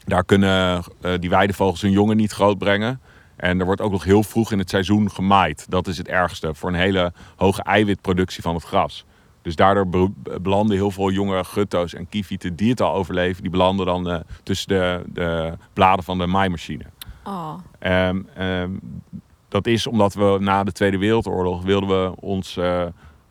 Daar 0.05 0.23
kunnen 0.23 0.83
eh, 1.01 1.13
die 1.19 1.29
weidevogels 1.29 1.81
hun 1.81 1.91
jongen 1.91 2.17
niet 2.17 2.31
groot 2.31 2.57
brengen. 2.57 3.01
En 3.35 3.59
er 3.59 3.65
wordt 3.65 3.81
ook 3.81 3.91
nog 3.91 4.03
heel 4.03 4.23
vroeg 4.23 4.51
in 4.51 4.59
het 4.59 4.69
seizoen 4.69 5.11
gemaaid. 5.11 5.65
Dat 5.69 5.87
is 5.87 5.97
het 5.97 6.07
ergste 6.07 6.53
voor 6.53 6.69
een 6.69 6.75
hele 6.75 7.13
hoge 7.35 7.63
eiwitproductie 7.63 8.41
van 8.41 8.55
het 8.55 8.63
gras. 8.63 9.05
Dus 9.41 9.55
daardoor 9.55 9.87
be- 9.87 10.39
belanden 10.41 10.75
heel 10.75 10.91
veel 10.91 11.11
jonge 11.11 11.43
gutto's 11.43 11.93
en 11.93 12.09
kievieten 12.09 12.55
die 12.55 12.69
het 12.69 12.81
al 12.81 12.93
overleven. 12.93 13.41
Die 13.41 13.51
belanden 13.51 13.85
dan 13.85 14.09
eh, 14.09 14.19
tussen 14.43 14.67
de, 14.67 15.03
de 15.07 15.53
bladen 15.73 16.03
van 16.03 16.17
de 16.17 16.27
maaimachine. 16.27 16.85
Oh. 17.23 17.53
Ehm, 17.79 18.21
ehm, 18.35 18.71
dat 19.47 19.67
is 19.67 19.87
omdat 19.87 20.13
we 20.13 20.37
na 20.39 20.63
de 20.63 20.71
Tweede 20.71 20.97
Wereldoorlog 20.97 21.63
wilden 21.63 21.89
we 21.89 22.15
ons, 22.19 22.57
eh, 22.57 22.85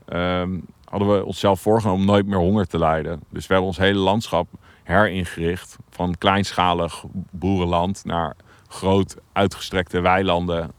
ehm, 0.05 0.59
hadden 0.85 1.17
we 1.17 1.25
onszelf 1.25 1.61
voorgenomen 1.61 2.01
om 2.01 2.07
nooit 2.07 2.27
meer 2.27 2.39
honger 2.39 2.67
te 2.67 2.79
lijden. 2.79 3.21
Dus 3.29 3.47
we 3.47 3.53
hebben 3.53 3.71
ons 3.71 3.79
hele 3.79 3.99
landschap 3.99 4.49
heringericht 4.83 5.77
van 5.91 6.15
kleinschalig 6.19 7.05
boerenland 7.31 8.05
naar 8.05 8.37
groot 8.69 9.17
uitgestrekte 9.33 10.01
weilanden. 10.01 10.73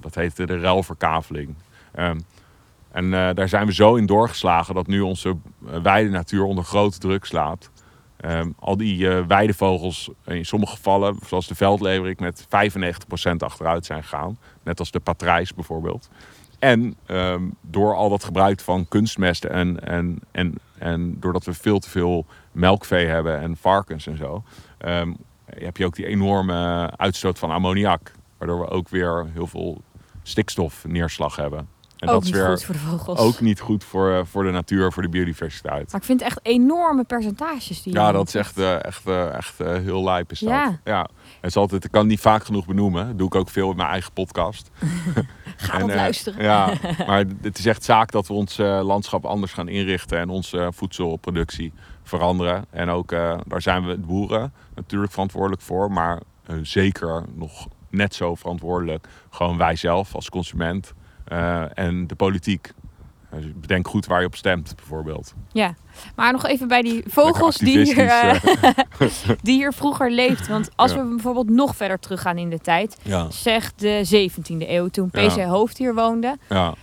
Dat 0.00 0.14
heette 0.14 0.46
de 0.46 0.60
ruilverkaveling. 0.60 1.54
En 2.92 3.14
eh, 3.14 3.34
daar 3.34 3.48
zijn 3.48 3.66
we 3.66 3.74
zo 3.74 3.94
in 3.94 4.06
doorgeslagen 4.06 4.74
dat 4.74 4.86
nu 4.86 5.00
onze 5.00 5.36
eh, 5.66 5.80
weidenatuur 5.82 6.44
onder 6.44 6.64
grote 6.64 6.98
druk 6.98 7.24
slaat. 7.24 7.70
Ehm, 8.22 8.50
al 8.58 8.76
die 8.76 9.08
eh, 9.08 9.26
weidevogels 9.26 10.10
in 10.24 10.44
sommige 10.44 10.76
gevallen, 10.76 11.16
zoals 11.26 11.46
de 11.46 11.54
veldleverik, 11.54 12.20
met 12.20 12.46
95% 12.48 13.42
achteruit 13.42 13.86
zijn 13.86 14.02
gegaan. 14.02 14.38
Net 14.62 14.78
als 14.78 14.90
de 14.90 15.00
patrijs 15.00 15.54
bijvoorbeeld. 15.54 16.08
En 16.58 16.96
ehm, 17.06 17.42
door 17.60 17.94
al 17.94 18.08
dat 18.08 18.24
gebruik 18.24 18.60
van 18.60 18.88
kunstmesten 18.88 19.50
en, 19.50 19.86
en, 19.86 20.18
en, 20.30 20.54
en 20.78 21.16
doordat 21.20 21.44
we 21.44 21.54
veel 21.54 21.78
te 21.78 21.90
veel 21.90 22.26
melkvee 22.52 23.06
hebben 23.06 23.40
en 23.40 23.56
varkens 23.56 24.06
en 24.06 24.16
zo, 24.16 24.42
ehm, 24.78 25.12
heb 25.44 25.76
je 25.76 25.86
ook 25.86 25.96
die 25.96 26.06
enorme 26.06 26.90
uitstoot 26.96 27.38
van 27.38 27.50
ammoniak. 27.50 28.12
Waardoor 28.38 28.60
we 28.60 28.68
ook 28.68 28.88
weer 28.88 29.26
heel 29.32 29.46
veel 29.46 29.82
stikstofneerslag 30.22 31.36
hebben. 31.36 31.68
En 32.02 32.08
ook 32.08 32.14
dat 32.14 32.22
is 32.22 32.30
niet 32.30 32.40
weer 32.40 32.50
goed 32.50 32.64
voor 32.64 32.74
de 32.74 32.80
vogels. 32.80 33.18
ook 33.18 33.40
niet 33.40 33.60
goed 33.60 33.84
voor, 33.84 34.12
eh, 34.12 34.20
voor 34.24 34.44
de 34.44 34.50
natuur, 34.50 34.92
voor 34.92 35.02
de 35.02 35.08
biodiversiteit. 35.08 35.92
Maar 35.92 36.00
ik 36.00 36.06
vind 36.06 36.22
echt 36.22 36.38
enorme 36.42 37.04
percentages 37.04 37.82
die 37.82 37.92
Ja, 37.92 38.12
dat 38.12 38.26
is 38.28 38.34
echt, 38.34 38.58
eh, 38.58 38.84
echt, 38.84 39.06
eh, 39.06 39.34
echt 39.34 39.58
heel 39.58 40.04
lijp 40.04 40.30
is 40.30 40.38
dat. 40.38 40.48
Ja. 40.48 40.80
ja. 40.84 41.08
Het 41.40 41.50
is 41.50 41.56
altijd, 41.56 41.84
ik 41.84 41.90
kan 41.90 42.00
het 42.00 42.10
niet 42.10 42.20
vaak 42.20 42.44
genoeg 42.44 42.66
benoemen. 42.66 43.06
Dat 43.06 43.18
doe 43.18 43.26
ik 43.26 43.34
ook 43.34 43.48
veel 43.48 43.70
in 43.70 43.76
mijn 43.76 43.88
eigen 43.88 44.12
podcast. 44.12 44.70
Ga 45.56 45.72
En, 45.72 45.80
dat 45.80 45.88
eh, 45.88 45.96
luisteren. 45.96 46.42
Ja, 46.42 46.72
maar 47.06 47.24
het 47.42 47.58
is 47.58 47.66
echt 47.66 47.84
zaak 47.84 48.10
dat 48.10 48.26
we 48.26 48.32
ons 48.32 48.56
landschap 48.58 49.24
anders 49.24 49.52
gaan 49.52 49.68
inrichten 49.68 50.18
en 50.18 50.28
onze 50.28 50.70
voedselproductie 50.74 51.72
veranderen. 52.02 52.64
En 52.70 52.88
ook 52.88 53.10
daar 53.46 53.62
zijn 53.62 53.86
we 53.86 54.00
de 54.00 54.06
boeren 54.06 54.52
natuurlijk 54.74 55.12
verantwoordelijk 55.12 55.62
voor, 55.62 55.92
maar 55.92 56.20
zeker 56.62 57.24
nog 57.34 57.68
net 57.90 58.14
zo 58.14 58.34
verantwoordelijk 58.34 59.08
gewoon 59.30 59.56
wij 59.56 59.76
zelf 59.76 60.14
als 60.14 60.28
consument 60.28 60.94
eh, 61.32 61.64
en 61.78 62.06
de 62.06 62.14
politiek. 62.14 62.72
Dus 63.30 63.44
bedenk 63.54 63.88
goed 63.88 64.06
waar 64.06 64.20
je 64.20 64.26
op 64.26 64.34
stemt, 64.36 64.72
bijvoorbeeld. 64.76 65.34
Ja, 65.52 65.74
maar 66.16 66.32
nog 66.32 66.46
even 66.46 66.68
bij 66.68 66.82
die 66.82 67.02
vogels 67.06 67.56
die 67.56 67.78
hier, 67.78 67.98
eh, 68.06 68.34
die 69.42 69.54
hier 69.56 69.72
vroeger 69.72 70.10
leefden. 70.10 70.48
Want 70.50 70.70
als 70.76 70.92
Ja. 70.92 71.02
we 71.02 71.08
bijvoorbeeld 71.08 71.50
nog 71.50 71.76
verder 71.76 71.98
teruggaan 71.98 72.38
in 72.38 72.50
de 72.50 72.58
tijd, 72.58 72.98
Ja, 73.02 73.30
zeg 73.30 73.74
de 73.74 74.02
17e 74.04 74.70
eeuw, 74.70 74.88
toen 74.88 75.08
Ja. 75.12 75.26
PC 75.28 75.40
Hoofd 75.42 75.78
hier 75.78 75.94
woonde, 75.94 76.36
ja. 76.48 76.74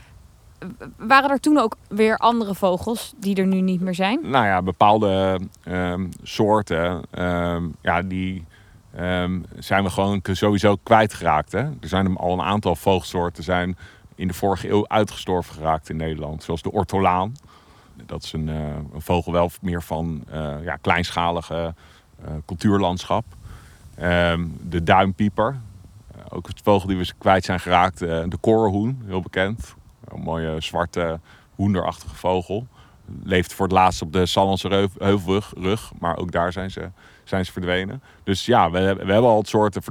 waren 0.97 1.29
er 1.29 1.39
toen 1.39 1.57
ook 1.57 1.75
weer 1.87 2.17
andere 2.17 2.55
vogels 2.55 3.13
die 3.17 3.35
er 3.35 3.47
nu 3.47 3.61
niet 3.61 3.81
meer 3.81 3.95
zijn? 3.95 4.19
Nou 4.23 4.45
ja, 4.45 4.61
bepaalde 4.61 5.39
ehm, 5.63 6.07
soorten, 6.23 7.01
ehm, 7.11 7.63
ja, 7.81 8.01
die 8.01 8.45
ehm, 8.95 9.39
zijn 9.59 9.83
we 9.83 9.89
gewoon 9.89 10.19
sowieso 10.23 10.75
kwijtgeraakt. 10.83 11.51
Hè? 11.51 11.59
Er 11.59 11.87
zijn 11.87 12.17
al 12.17 12.33
een 12.33 12.41
aantal 12.45 12.75
vogelsoorten 12.75 13.43
zijn 13.43 13.77
in 14.19 14.27
de 14.27 14.33
vorige 14.33 14.69
eeuw 14.69 14.87
uitgestorven 14.87 15.53
geraakt 15.53 15.89
in 15.89 15.95
Nederland. 15.95 16.43
Zoals 16.43 16.61
de 16.61 16.71
ortolaan. 16.71 17.35
Dat 18.05 18.23
is 18.23 18.33
een, 18.33 18.49
eh, 18.49 18.75
een 18.93 19.01
vogel 19.01 19.31
wel 19.31 19.51
meer 19.61 19.81
van 19.83 20.23
eh, 20.29 20.55
ja, 20.63 20.75
kleinschalige 20.75 21.73
eh, 22.25 22.31
cultuurlandschap. 22.45 23.25
Ehm, 23.95 24.45
de 24.61 24.83
duimpieper. 24.83 25.57
Ook 26.29 26.47
een 26.47 26.53
vogel 26.63 26.87
die 26.87 26.97
we 26.97 27.11
kwijt 27.17 27.45
zijn 27.45 27.59
geraakt. 27.59 27.99
de 27.99 28.37
korenhoen, 28.41 29.01
heel 29.05 29.21
bekend. 29.21 29.75
Een 30.07 30.21
mooie 30.21 30.61
zwarte 30.61 31.19
hoenderachtige 31.55 32.15
vogel. 32.15 32.67
Leeft 33.23 33.53
voor 33.53 33.65
het 33.65 33.75
laatst 33.75 34.01
op 34.01 34.13
de 34.13 34.25
Sallandse 34.25 34.89
Heuvelrug, 34.97 35.53
rug, 35.57 35.91
maar 35.99 36.17
ook 36.17 36.31
daar 36.31 36.51
zijn 36.51 36.71
ze, 36.71 36.89
zijn 37.23 37.45
ze 37.45 37.51
verdwenen. 37.51 38.01
Dus 38.23 38.45
ja, 38.45 38.71
we, 38.71 38.79
hebben- 38.79 39.05
we 39.05 39.11
hebben 39.11 39.29
al 39.29 39.35
wat 39.35 39.47
soorten 39.47 39.81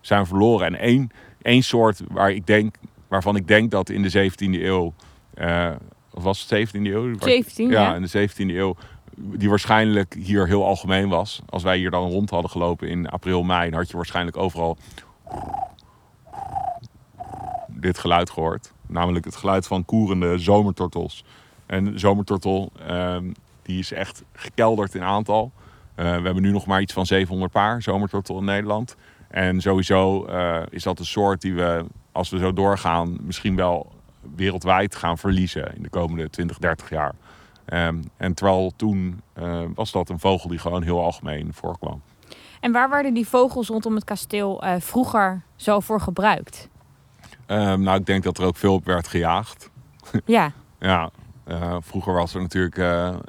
zijn 0.00 0.26
verloren. 0.26 0.66
En 0.66 0.74
één, 0.78 1.10
één 1.42 1.62
soort 1.62 2.00
waar 2.08 2.30
ik 2.30 2.46
denk, 2.46 2.76
waarvan 3.08 3.36
ik 3.36 3.48
denk 3.48 3.70
dat 3.70 3.90
in 3.90 4.02
de 4.02 4.10
17e 4.10 4.62
eeuw, 4.62 4.94
eh, 5.34 5.72
of 6.10 6.22
was 6.22 6.40
het 6.40 6.48
17e 6.48 6.90
eeuw? 6.92 7.14
17, 7.18 7.70
ja, 7.70 7.82
ja. 7.82 7.94
in 7.94 8.02
de 8.02 8.28
17e 8.28 8.54
eeuw, 8.56 8.76
die 9.16 9.48
waarschijnlijk 9.48 10.14
hier 10.18 10.46
heel 10.46 10.64
algemeen 10.64 11.08
was. 11.08 11.42
Als 11.48 11.62
wij 11.62 11.76
hier 11.76 11.90
dan 11.90 12.10
rond 12.10 12.30
hadden 12.30 12.50
gelopen 12.50 12.88
in 12.88 13.08
april, 13.08 13.42
mei, 13.42 13.70
dan 13.70 13.78
had 13.78 13.90
je 13.90 13.96
waarschijnlijk 13.96 14.36
overal 14.36 14.76
dit 17.68 17.98
geluid 17.98 18.30
gehoord. 18.30 18.72
Namelijk 18.86 19.24
het 19.24 19.36
geluid 19.36 19.66
van 19.66 19.84
koerende 19.84 20.38
zomertortels. 20.38 21.24
En 21.66 21.84
de 21.84 21.98
zomertortel, 21.98 22.72
ehm, 22.86 23.32
die 23.62 23.78
is 23.78 23.92
echt 23.92 24.22
gekelderd 24.32 24.94
in 24.94 25.02
aantal. 25.02 25.52
Eh, 25.94 26.04
we 26.04 26.10
hebben 26.22 26.42
nu 26.42 26.50
nog 26.50 26.66
maar 26.66 26.80
iets 26.80 26.92
van 26.92 27.06
700 27.06 27.52
paar 27.52 27.82
zomertortel 27.82 28.38
in 28.38 28.44
Nederland. 28.44 28.96
En 29.36 29.60
sowieso 29.60 30.24
eh, 30.24 30.62
is 30.70 30.82
dat 30.82 30.98
een 30.98 31.06
soort 31.06 31.40
die 31.40 31.54
we, 31.54 31.84
als 32.12 32.30
we 32.30 32.38
zo 32.38 32.52
doorgaan, 32.52 33.16
misschien 33.20 33.56
wel 33.56 33.92
wereldwijd 34.36 34.94
gaan 34.94 35.18
verliezen 35.18 35.74
in 35.74 35.82
de 35.82 35.88
komende 35.88 36.30
20, 36.30 36.58
30 36.58 36.90
jaar. 36.90 37.14
Ehm, 37.64 38.02
en 38.16 38.34
terwijl 38.34 38.72
toen 38.76 39.22
eh, 39.32 39.62
was 39.74 39.92
dat 39.92 40.08
een 40.08 40.18
vogel 40.18 40.48
die 40.48 40.58
gewoon 40.58 40.82
heel 40.82 41.02
algemeen 41.02 41.52
voorkwam. 41.52 42.02
En 42.60 42.72
waar 42.72 42.90
werden 42.90 43.14
die 43.14 43.28
vogels 43.28 43.68
rondom 43.68 43.94
het 43.94 44.04
kasteel 44.04 44.62
eh, 44.62 44.74
vroeger 44.78 45.42
zo 45.56 45.80
voor 45.80 46.00
gebruikt? 46.00 46.68
Ehm, 47.46 47.80
nou, 47.80 47.98
ik 47.98 48.06
denk 48.06 48.22
dat 48.22 48.38
er 48.38 48.44
ook 48.44 48.56
veel 48.56 48.74
op 48.74 48.84
werd 48.84 49.08
gejaagd. 49.08 49.70
Ja, 50.24 50.52
Ja, 50.78 51.10
vroeger 51.80 52.12
was 52.12 52.34
er 52.34 52.40
natuurlijk 52.40 52.78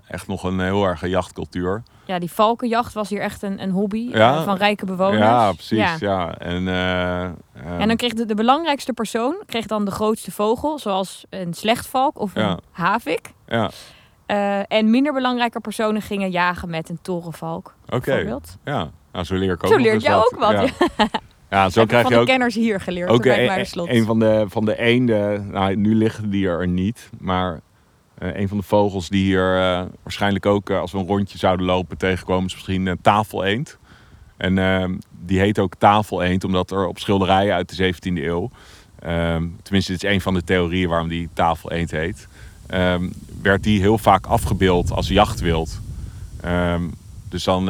echt 0.08 0.28
nog 0.28 0.44
een 0.44 0.60
heel 0.60 0.86
erg 0.86 1.08
jachtcultuur. 1.08 1.84
Ja 2.08 2.20
die 2.20 2.32
valkenjacht 2.32 2.94
was 2.94 3.10
hier 3.10 3.22
echt 3.22 3.42
een, 3.42 3.62
een 3.62 3.70
hobby 3.72 4.10
Ja. 4.12 4.36
eh, 4.38 4.44
van 4.44 4.58
rijke 4.58 4.86
bewoners. 4.86 5.18
Ja, 5.20 5.52
precies. 5.52 5.78
Ja. 5.78 5.96
Ja. 6.00 6.38
En, 6.38 6.68
eh, 6.68 7.24
ehm, 7.24 7.34
En 7.80 7.88
dan 7.88 7.96
kreeg 7.98 8.14
de, 8.14 8.26
de 8.26 8.36
belangrijkste 8.36 8.94
persoon 8.94 9.36
kreeg 9.46 9.66
dan 9.66 9.86
de 9.86 9.92
grootste 9.92 10.32
vogel, 10.32 10.80
zoals 10.80 11.26
een 11.30 11.54
slechtvalk 11.54 12.20
of 12.20 12.36
een 12.36 12.60
havik. 12.72 13.32
ja, 13.48 13.70
Eh, 14.26 14.60
en 14.68 14.90
minder 14.90 15.14
belangrijke 15.14 15.60
personen 15.60 16.02
gingen 16.02 16.30
jagen 16.32 16.70
met 16.70 16.90
een 16.90 17.00
torenvalk. 17.02 17.76
oké. 17.86 18.00
Bijvoorbeeld. 18.06 18.58
Ja, 18.64 18.90
nou, 19.12 19.26
zo 19.26 19.36
leer 19.36 19.54
ik 19.54 19.64
ook 19.64 19.70
Zo 19.70 19.78
ook 20.18 20.36
wat. 20.40 20.72
Ja, 21.50 21.70
zo 21.70 21.86
krijg 21.86 22.04
van 22.04 22.12
je 22.14 22.20
ook 22.20 22.26
kenners 22.26 22.56
hier 22.56 22.80
geleerd 22.82 23.10
ook 23.10 23.26
een, 23.26 23.66
een 23.76 24.06
van 24.06 24.20
de, 24.20 24.46
van 24.48 24.66
de 24.66 24.78
eenden. 24.80 25.50
Nou, 25.52 25.76
nu 25.76 25.96
liggen 25.96 26.30
die 26.30 26.48
er 26.48 26.68
niet. 26.68 27.10
Maar 27.20 27.60
een 28.18 28.48
van 28.48 28.58
de 28.58 28.64
vogels 28.64 29.10
die 29.10 29.24
hier 29.24 29.58
eh, 29.58 29.86
waarschijnlijk 30.04 30.46
ook, 30.46 30.70
eh, 30.70 30.80
als 30.80 30.92
we 30.92 30.98
een 30.98 31.08
rondje 31.08 31.38
zouden 31.38 31.66
lopen, 31.66 31.98
tegenkomen, 31.98 32.46
is 32.46 32.54
misschien 32.54 32.86
een 32.86 33.02
tafeleend. 33.02 33.78
En 34.38 34.58
ehm, 34.58 34.96
die 35.26 35.40
heet 35.40 35.60
ook 35.60 35.76
tafeleend 35.76 36.44
omdat 36.44 36.72
er 36.72 36.88
op 36.88 37.00
schilderijen 37.00 37.54
uit 37.54 37.70
de 37.70 37.76
17e 37.76 38.26
eeuw, 38.26 38.50
ehm, 39.00 39.48
tenminste 39.64 39.92
dit 39.92 40.04
is 40.04 40.10
een 40.10 40.22
van 40.22 40.34
de 40.34 40.44
theorieën 40.44 40.90
waarom 40.90 41.08
die 41.08 41.30
tafeleend 41.34 41.92
heet, 41.92 42.28
ehm, 42.68 43.10
werd 43.42 43.64
die 43.64 43.80
heel 43.80 43.98
vaak 43.98 44.26
afgebeeld 44.26 44.92
als 44.92 45.08
jachtwild. 45.08 45.80
Dus 47.30 47.44
dan 47.44 47.70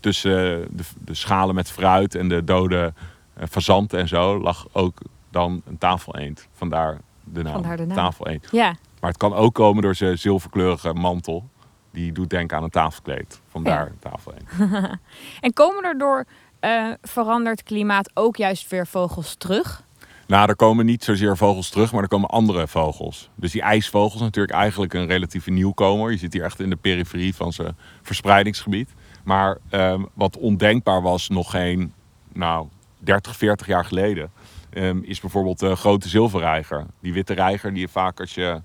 tussen 0.00 0.66
de, 0.76 0.82
de 0.98 1.14
schalen 1.14 1.54
met 1.54 1.70
fruit 1.70 2.14
en 2.14 2.28
de 2.28 2.44
dode 2.44 2.92
eh, 3.38 3.46
fazanten 3.50 3.98
en 3.98 4.08
zo 4.08 4.40
lag 4.40 4.66
ook 4.72 4.98
dan 5.30 5.62
een 5.66 5.78
tafeleend. 5.78 6.46
Vandaar 6.52 6.98
de 7.24 7.42
naam, 7.42 7.52
Vandaar 7.52 7.76
de 7.76 7.86
naam. 7.86 7.96
tafeleend. 7.96 8.48
Ja, 8.50 8.74
Maar 9.00 9.10
het 9.10 9.18
kan 9.18 9.34
ook 9.34 9.54
komen 9.54 9.82
door 9.82 9.94
zijn 9.94 10.18
zilverkleurige 10.18 10.92
mantel. 10.92 11.48
Die 11.90 12.12
doet 12.12 12.30
denken 12.30 12.56
aan 12.56 12.62
een 12.62 12.70
tafelkleed. 12.70 13.40
Vandaar 13.48 13.92
tafeleend. 13.98 14.48
en 15.40 15.52
komen 15.52 15.84
er 15.84 15.98
door 15.98 16.24
eh, 16.60 16.90
veranderd 17.02 17.62
klimaat 17.62 18.10
ook 18.14 18.36
juist 18.36 18.70
weer 18.70 18.86
vogels 18.86 19.34
terug? 19.34 19.86
Nou, 20.26 20.48
er 20.48 20.56
komen 20.56 20.86
niet 20.86 21.04
zozeer 21.04 21.36
vogels 21.36 21.70
terug, 21.70 21.92
maar 21.92 22.02
er 22.02 22.08
komen 22.08 22.28
andere 22.28 22.68
vogels. 22.68 23.30
Dus 23.34 23.52
die 23.52 23.62
ijsvogels 23.62 24.20
natuurlijk 24.20 24.54
eigenlijk 24.54 24.94
een 24.94 25.06
relatieve 25.06 25.50
nieuwkomer. 25.50 26.10
Je 26.10 26.18
zit 26.18 26.32
hier 26.32 26.44
echt 26.44 26.60
in 26.60 26.70
de 26.70 26.76
periferie 26.76 27.34
van 27.34 27.52
zijn 27.52 27.76
verspreidingsgebied. 28.02 28.94
Maar 29.24 29.58
ehm, 29.70 30.02
wat 30.14 30.36
ondenkbaar 30.36 31.02
was 31.02 31.28
nog 31.28 31.50
geen, 31.50 31.92
nou, 32.32 32.66
30, 32.98 33.36
40 33.36 33.66
jaar 33.66 33.84
geleden... 33.84 34.30
ehm, 34.70 34.98
is 35.02 35.20
bijvoorbeeld 35.20 35.58
de 35.58 35.76
grote 35.76 36.08
zilverreiger. 36.08 36.86
Die 37.00 37.12
witte 37.12 37.34
reiger 37.34 37.72
die 37.72 37.80
je 37.80 37.88
vaak 37.88 38.20
als 38.20 38.34
je 38.34 38.60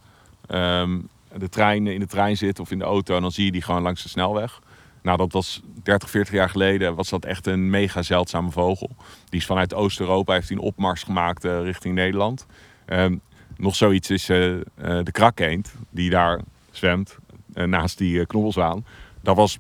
ehm, 0.48 1.00
de 1.38 1.50
trein, 1.50 1.88
in 1.88 2.00
de 2.00 2.08
trein 2.08 2.38
zit 2.38 2.60
of 2.60 2.72
in 2.72 2.80
de 2.80 2.86
auto... 2.86 3.16
en 3.16 3.22
dan 3.22 3.32
zie 3.32 3.46
je 3.46 3.52
die 3.52 3.62
gewoon 3.62 3.82
langs 3.82 4.04
de 4.04 4.10
snelweg. 4.10 4.62
Nou, 5.02 5.18
dat 5.18 5.32
was 5.32 5.62
30, 5.84 6.10
40 6.10 6.34
jaar 6.34 6.50
geleden 6.50 6.96
was 6.96 7.10
dat 7.10 7.26
echt 7.26 7.48
een 7.48 7.70
mega 7.70 8.02
zeldzame 8.02 8.52
vogel. 8.52 8.90
Die 9.30 9.40
is 9.40 9.46
vanuit 9.46 9.74
Oost-Europa, 9.74 10.34
heeft 10.34 10.50
een 10.50 10.60
opmars 10.60 11.04
gemaakt 11.04 11.46
eh, 11.46 11.62
richting 11.62 11.96
Nederland. 11.96 12.46
Ehm, 12.86 13.18
nog 13.58 13.76
zoiets 13.76 14.10
is 14.10 14.30
eh, 14.30 14.38
de 14.76 15.12
krakeend, 15.12 15.74
die 15.90 16.10
daar 16.10 16.42
zwemt, 16.72 17.18
naast 17.54 17.98
die 17.98 18.26
knobbelzwaan. 18.26 18.86
Dat 19.22 19.36
was 19.36 19.58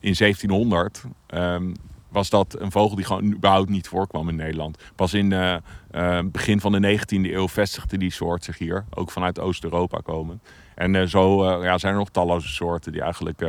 in 0.00 0.14
1700, 0.14 1.04
ehm, 1.26 1.72
was 2.08 2.30
dat 2.30 2.56
een 2.58 2.70
vogel 2.70 2.96
die 2.96 3.04
gewoon 3.04 3.24
überhaupt 3.24 3.68
niet 3.68 3.88
voorkwam 3.88 4.28
in 4.28 4.36
Nederland. 4.36 4.78
Pas 4.94 5.14
in 5.14 5.32
eh, 5.32 5.56
eh, 5.90 6.24
begin 6.24 6.60
van 6.60 6.72
de 6.72 6.98
19e 6.98 7.32
eeuw 7.32 7.48
vestigde 7.48 7.98
die 7.98 8.10
soort 8.10 8.44
zich 8.44 8.58
hier, 8.58 8.84
ook 8.94 9.10
vanuit 9.10 9.40
Oost-Europa 9.40 9.98
komen. 10.02 10.40
En 10.74 10.94
eh, 10.94 11.06
zo 11.06 11.44
ja, 11.62 11.78
zijn 11.78 11.92
er 11.92 11.98
nog 11.98 12.10
talloze 12.10 12.48
soorten 12.48 12.92
die 12.92 13.02
eigenlijk 13.02 13.42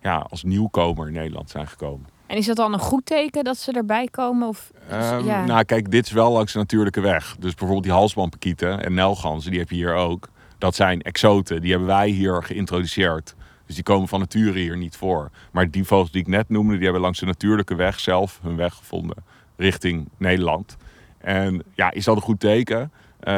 ja, 0.00 0.26
als 0.30 0.42
nieuwkomer 0.42 1.06
in 1.06 1.12
Nederland 1.12 1.50
zijn 1.50 1.66
gekomen. 1.66 2.06
En 2.26 2.36
is 2.36 2.46
dat 2.46 2.56
dan 2.56 2.72
een 2.72 2.78
goed 2.78 3.06
teken 3.06 3.44
dat 3.44 3.56
ze 3.56 3.72
erbij 3.72 4.08
komen? 4.10 4.48
Of, 4.48 4.70
Ehm, 4.88 5.24
ja. 5.24 5.44
Nou, 5.44 5.64
kijk, 5.64 5.90
dit 5.90 6.06
is 6.06 6.12
wel 6.12 6.32
langs 6.32 6.52
de 6.52 6.58
natuurlijke 6.58 7.00
weg. 7.00 7.36
Dus 7.38 7.50
bijvoorbeeld 7.50 7.82
die 7.82 7.92
halsbandpakieten 7.92 8.84
en 8.84 8.94
nelganzen, 8.94 9.50
die 9.50 9.60
heb 9.60 9.70
je 9.70 9.76
hier 9.76 9.94
ook. 9.94 10.28
Dat 10.58 10.74
zijn 10.74 11.02
exoten, 11.02 11.60
die 11.60 11.70
hebben 11.70 11.88
wij 11.88 12.08
hier 12.08 12.42
geïntroduceerd. 12.42 13.34
Dus 13.74 13.84
die 13.84 13.94
komen 13.94 14.08
van 14.08 14.20
nature 14.20 14.58
hier 14.58 14.76
niet 14.76 14.96
voor. 14.96 15.30
Maar 15.52 15.70
die 15.70 15.84
vogels 15.84 16.10
die 16.10 16.20
ik 16.20 16.26
net 16.26 16.48
noemde, 16.48 16.74
die 16.74 16.82
hebben 16.82 17.00
langs 17.00 17.18
de 17.18 17.26
natuurlijke 17.26 17.74
weg 17.74 18.00
zelf 18.00 18.38
hun 18.42 18.56
weg 18.56 18.74
gevonden 18.74 19.16
richting 19.56 20.08
Nederland. 20.16 20.76
En 21.18 21.62
ja, 21.74 21.90
is 21.90 22.04
dat 22.04 22.16
een 22.16 22.22
goed 22.22 22.40
teken? 22.40 22.92
Eh, 23.20 23.34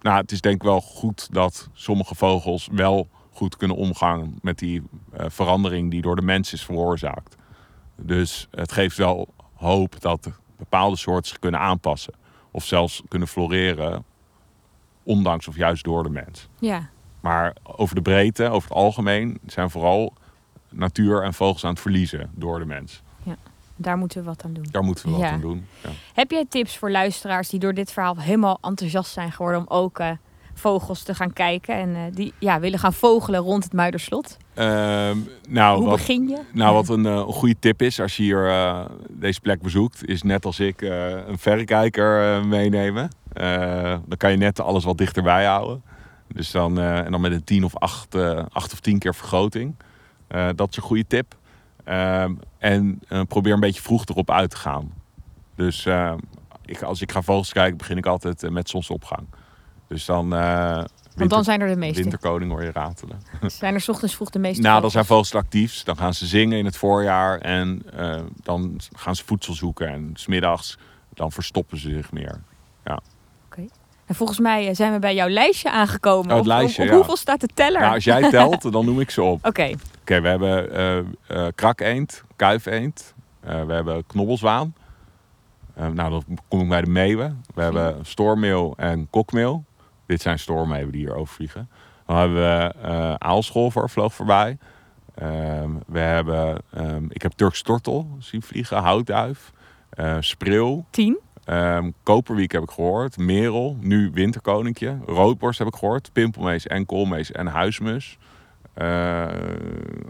nou, 0.00 0.20
het 0.20 0.32
is 0.32 0.40
denk 0.40 0.54
ik 0.54 0.62
wel 0.62 0.80
goed 0.80 1.28
dat 1.32 1.68
sommige 1.72 2.14
vogels 2.14 2.68
wel 2.72 3.08
goed 3.32 3.56
kunnen 3.56 3.76
omgaan 3.76 4.38
met 4.42 4.58
die 4.58 4.82
eh, 5.12 5.26
verandering 5.28 5.90
die 5.90 6.02
door 6.02 6.16
de 6.16 6.22
mens 6.22 6.52
is 6.52 6.64
veroorzaakt. 6.64 7.36
Dus 7.96 8.48
het 8.50 8.72
geeft 8.72 8.96
wel 8.96 9.28
hoop 9.54 10.00
dat 10.00 10.30
bepaalde 10.56 10.96
soorten 10.96 11.28
zich 11.28 11.38
kunnen 11.38 11.60
aanpassen. 11.60 12.14
Of 12.50 12.64
zelfs 12.64 13.02
kunnen 13.08 13.28
floreren, 13.28 14.04
ondanks 15.02 15.48
of 15.48 15.56
juist 15.56 15.84
door 15.84 16.02
de 16.02 16.10
mens. 16.10 16.48
ja. 16.58 16.90
Maar 17.20 17.56
over 17.62 17.94
de 17.94 18.02
breedte, 18.02 18.48
over 18.48 18.68
het 18.68 18.78
algemeen, 18.78 19.38
zijn 19.46 19.70
vooral 19.70 20.12
natuur 20.68 21.22
en 21.22 21.34
vogels 21.34 21.64
aan 21.64 21.70
het 21.70 21.80
verliezen 21.80 22.30
door 22.34 22.58
de 22.58 22.64
mens. 22.64 23.02
Daar 23.82 23.96
moeten 23.98 24.20
we 24.20 24.24
wat 24.26 24.44
aan 24.44 24.52
doen. 24.52 24.66
Daar 24.70 24.82
moeten 24.84 25.04
we 25.04 25.10
wat 25.10 25.20
Ja. 25.20 25.30
aan 25.30 25.40
doen. 25.40 25.66
Ja. 25.82 25.88
Heb 26.14 26.30
jij 26.30 26.44
tips 26.48 26.76
voor 26.78 26.90
luisteraars 26.90 27.48
die 27.48 27.60
door 27.60 27.74
dit 27.74 27.92
verhaal 27.92 28.16
helemaal 28.16 28.58
enthousiast 28.60 29.12
zijn 29.12 29.32
geworden 29.32 29.60
om 29.60 29.66
ook 29.68 29.98
eh, 29.98 30.10
vogels 30.54 31.02
te 31.02 31.14
gaan 31.14 31.32
kijken 31.32 31.74
en 31.74 31.94
eh, 31.94 32.00
die 32.14 32.32
ja, 32.38 32.60
willen 32.60 32.78
gaan 32.78 32.92
vogelen 32.92 33.40
rond 33.40 33.64
het 33.64 33.72
Muiderslot? 33.72 34.36
Ehm, 34.54 35.16
nou, 35.48 35.76
Hoe 35.78 35.86
wat, 35.88 35.96
begin 35.96 36.28
je? 36.28 36.38
nou, 36.52 36.74
wat 36.74 36.88
een, 36.88 37.06
eh, 37.06 37.20
goede 37.20 37.56
tip 37.58 37.82
is 37.82 38.00
als 38.00 38.16
je 38.16 38.22
hier 38.22 38.52
deze 39.10 39.40
plek 39.40 39.62
bezoekt, 39.62 40.06
is 40.08 40.22
net 40.22 40.44
als 40.44 40.60
ik 40.60 40.80
een 41.26 41.38
verrekijker 41.38 42.44
meenemen. 42.46 43.10
Dan 44.06 44.16
kan 44.16 44.30
je 44.30 44.36
net 44.36 44.60
alles 44.60 44.84
wat 44.84 44.98
dichterbij 44.98 45.44
houden. 45.44 45.82
Dus 46.34 46.50
dan, 46.50 46.78
eh, 46.78 46.98
en 46.98 47.10
dan 47.10 47.20
met 47.20 47.32
een 47.32 47.44
10 47.44 47.64
of 47.64 47.76
8, 47.76 48.14
eh 48.14 48.44
8 48.52 48.72
of 48.72 48.80
10 48.80 48.98
keer 48.98 49.14
vergroting. 49.14 49.74
Eh, 50.28 50.48
dat 50.54 50.70
is 50.70 50.76
een 50.76 50.82
goede 50.82 51.06
tip. 51.06 51.38
Ehm, 51.84 52.34
en 52.58 53.00
probeer 53.28 53.52
een 53.52 53.60
beetje 53.60 53.82
vroeg 53.82 54.04
erop 54.06 54.30
uit 54.30 54.50
te 54.50 54.56
gaan. 54.56 54.92
Dus 55.54 55.86
eh, 55.86 56.14
ik, 56.64 56.82
als 56.82 57.00
ik 57.00 57.12
ga 57.12 57.22
vogels 57.22 57.52
kijken, 57.52 57.76
begin 57.76 57.96
ik 57.96 58.06
altijd 58.06 58.50
met 58.50 58.68
zonsopgang. 58.68 59.26
Dus 59.88 60.04
dan, 60.04 60.28
Want 61.14 61.30
dan 61.30 61.44
zijn 61.44 61.60
er 61.60 61.68
de 61.68 61.76
meeste. 61.76 62.00
winterkoning 62.02 62.50
hoor 62.50 62.62
je 62.62 62.72
ratelen. 62.72 63.22
Zijn 63.46 63.74
er 63.74 63.80
's 63.80 63.88
ochtends 63.88 64.14
vroeg 64.14 64.30
de 64.30 64.38
meeste 64.38 64.62
Nou, 64.62 64.80
dan 64.80 64.90
zijn 64.90 65.04
vogels. 65.04 65.34
actiefst. 65.34 65.86
Dan 65.86 65.96
gaan 65.96 66.14
ze 66.14 66.26
zingen 66.26 66.58
in 66.58 66.64
het 66.64 66.76
voorjaar 66.76 67.38
en 67.38 67.82
dan 68.42 68.80
gaan 68.96 69.16
ze 69.16 69.24
voedsel 69.24 69.54
zoeken. 69.54 69.88
En 69.88 70.10
smiddags 70.14 70.78
dan 71.14 71.32
verstoppen 71.32 71.78
ze 71.78 71.88
zich 71.90 72.12
meer. 72.12 72.40
En 74.10 74.16
volgens 74.16 74.38
mij 74.38 74.68
eh, 74.68 74.74
zijn 74.74 74.92
we 74.92 74.98
bij 74.98 75.14
jouw 75.14 75.28
lijstje 75.28 75.70
aangekomen. 75.70 76.24
Oh, 76.24 76.30
het 76.30 76.40
Op- 76.40 76.46
lijstje, 76.46 76.82
op, 76.82 76.88
op 76.88 76.90
ja. 76.92 76.96
hoeveel 76.96 77.16
staat 77.16 77.40
de 77.40 77.48
teller? 77.54 77.80
Nou, 77.80 77.94
als 77.94 78.04
jij 78.04 78.30
telt, 78.30 78.72
dan 78.72 78.84
noem 78.84 79.00
ik 79.00 79.10
ze 79.10 79.22
op. 79.22 79.46
Oké, 79.48 79.70
Oké, 80.00 80.20
we 80.20 80.28
hebben 80.28 80.72
eh 80.72 80.98
eh 80.98 81.46
krakeend, 81.54 82.24
kuifeend. 82.36 83.14
We 83.40 83.72
hebben 83.72 84.06
knobbelzwaan. 84.06 84.74
Nou, 85.74 85.94
dan 86.10 86.24
kom 86.48 86.60
ik 86.60 86.68
bij 86.68 86.80
de 86.80 86.90
meeuwen. 86.90 87.44
We 87.54 87.62
hebben 87.62 87.98
stoormeel 88.06 88.74
en 88.76 89.06
kokmeel. 89.10 89.64
Dit 90.06 90.20
zijn 90.22 90.38
stoormeeuwen 90.38 90.92
die 90.92 91.00
hier 91.00 91.14
overvliegen. 91.14 91.68
Dan 92.06 92.16
hebben 92.16 92.36
we 92.36 92.74
eh 92.82 93.14
aalscholver, 93.14 93.90
vloog 93.90 94.14
voorbij. 94.14 94.58
Ehm, 95.14 95.70
we 95.86 95.98
hebben, 95.98 96.62
ehm, 96.72 97.04
ik 97.08 97.22
heb 97.22 97.32
Turks 97.32 97.62
tortel 97.62 98.16
zien 98.18 98.42
vliegen, 98.42 98.76
houtduif, 98.78 99.52
spreeuw. 100.20 100.84
tien. 100.90 101.18
Ehm 101.50 101.90
koperwiek 102.02 102.52
heb 102.52 102.62
ik 102.62 102.70
gehoord. 102.70 103.16
Merel, 103.18 103.76
nu 103.80 104.10
winterkoninkje. 104.12 104.98
Roodborst 105.06 105.58
heb 105.58 105.68
ik 105.68 105.74
gehoord. 105.74 106.12
Pimpelmees 106.12 106.66
en 106.66 106.86
koolmees 106.86 107.32
en 107.32 107.46
huismus. 107.46 108.18
Eh, 108.74 109.28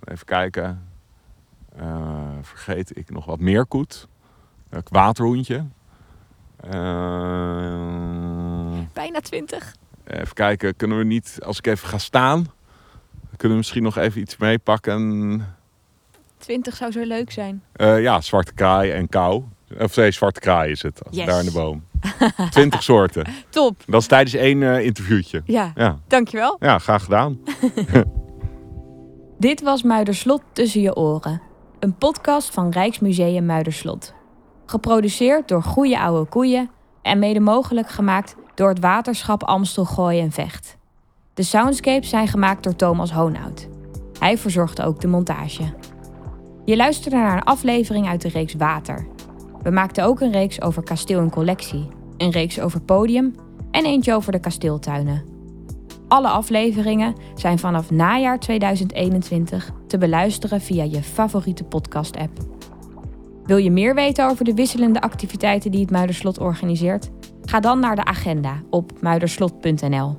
even 0.04 0.24
kijken. 0.26 0.88
Eh, 1.76 2.28
vergeet 2.42 2.96
ik 2.96 3.10
nog 3.10 3.24
wat. 3.24 3.38
Meerkoet. 3.38 4.08
Uh, 4.70 4.80
waterhoentje. 4.84 5.64
Eh, 6.56 6.70
Bijna 8.92 9.20
twintig. 9.20 9.74
even 10.06 10.34
kijken. 10.34 10.76
Kunnen 10.76 10.98
we 10.98 11.04
niet, 11.04 11.38
als 11.44 11.58
ik 11.58 11.66
even 11.66 11.88
ga 11.88 11.98
staan... 11.98 12.46
Kunnen 13.30 13.50
we 13.50 13.56
misschien 13.56 13.82
nog 13.82 13.96
even 13.96 14.20
iets 14.20 14.36
meepakken. 14.36 15.46
Twintig 16.38 16.76
zou 16.76 16.92
zo 16.92 17.02
leuk 17.02 17.30
zijn. 17.30 17.62
Ja, 17.76 18.20
zwarte 18.20 18.52
kraai 18.52 18.90
en 18.90 19.08
kou. 19.08 19.44
Of 19.78 19.96
nee, 19.96 20.10
zwarte 20.10 20.40
kraai 20.40 20.70
is 20.70 20.82
het. 20.82 21.00
Yes. 21.10 21.26
Daar 21.26 21.38
in 21.38 21.44
de 21.44 21.52
boom. 21.52 21.84
Twintig 22.50 22.82
soorten. 22.82 23.24
Top. 23.48 23.82
Dat 23.86 24.00
is 24.00 24.06
tijdens 24.06 24.34
één 24.34 24.62
eh, 24.62 24.84
interviewtje. 24.84 25.42
Ja, 25.44 25.72
Ja. 25.74 25.98
dankjewel. 26.06 26.56
ja, 26.60 26.78
graag 26.78 27.04
gedaan. 27.04 27.38
Dit 29.38 29.62
was 29.62 29.82
Muiderslot 29.82 30.42
tussen 30.52 30.80
je 30.80 30.96
oren. 30.96 31.40
Een 31.78 31.94
podcast 31.94 32.50
van 32.50 32.70
Rijksmuseum 32.70 33.46
Muiderslot. 33.46 34.14
Geproduceerd 34.66 35.48
door 35.48 35.62
Goeie 35.62 35.98
Oude 35.98 36.28
Koeien 36.30 36.70
en 37.02 37.18
mede 37.18 37.40
mogelijk 37.40 37.90
gemaakt 37.90 38.36
door 38.54 38.68
het 38.68 38.80
waterschap 38.80 39.42
Amstel 39.42 39.84
Gooi 39.84 40.20
en 40.20 40.32
Vecht. 40.32 40.76
De 41.34 41.42
soundscapes 41.42 42.08
zijn 42.08 42.28
gemaakt 42.28 42.62
door 42.62 42.76
Thomas 42.76 43.12
Hoonhout. 43.12 43.68
Hij 44.18 44.38
verzorgde 44.38 44.84
ook 44.84 45.00
de 45.00 45.08
montage. 45.08 45.62
Je 46.64 46.76
luisterde 46.76 47.16
naar 47.16 47.36
een 47.36 47.42
aflevering 47.44 48.08
uit 48.08 48.22
de 48.22 48.28
reeks 48.28 48.54
Water. 48.54 49.06
We 49.62 49.70
maakten 49.70 50.04
ook 50.04 50.20
een 50.20 50.32
reeks 50.32 50.62
over 50.62 50.82
kasteel 50.82 51.20
en 51.20 51.30
collectie, 51.30 51.88
een 52.16 52.30
reeks 52.30 52.60
over 52.60 52.80
podium 52.80 53.34
en 53.70 53.84
eentje 53.84 54.14
over 54.14 54.32
de 54.32 54.40
kasteeltuinen. 54.40 55.24
Alle 56.08 56.28
afleveringen 56.28 57.14
zijn 57.34 57.58
vanaf 57.58 57.90
najaar 57.90 58.38
2021 58.38 59.70
te 59.86 59.98
beluisteren 59.98 60.60
via 60.60 60.84
je 60.84 61.02
favoriete 61.02 61.64
podcast-app. 61.64 62.38
Wil 63.44 63.56
je 63.56 63.70
meer 63.70 63.94
weten 63.94 64.28
over 64.28 64.44
de 64.44 64.54
wisselende 64.54 65.00
activiteiten 65.00 65.70
die 65.70 65.80
het 65.80 65.90
Muiderslot 65.90 66.38
organiseert? 66.38 67.10
Ga 67.44 67.60
dan 67.60 67.80
naar 67.80 67.96
de 67.96 68.04
agenda 68.04 68.62
op 68.70 68.92
muiderslot.nl. 69.00 70.18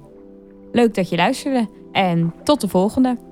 Leuk 0.72 0.96
dat 0.96 1.10
je 1.10 1.16
luisterde 1.16 1.68
en 1.92 2.34
tot 2.44 2.62
de 2.62 2.68
volgende! 2.68 3.31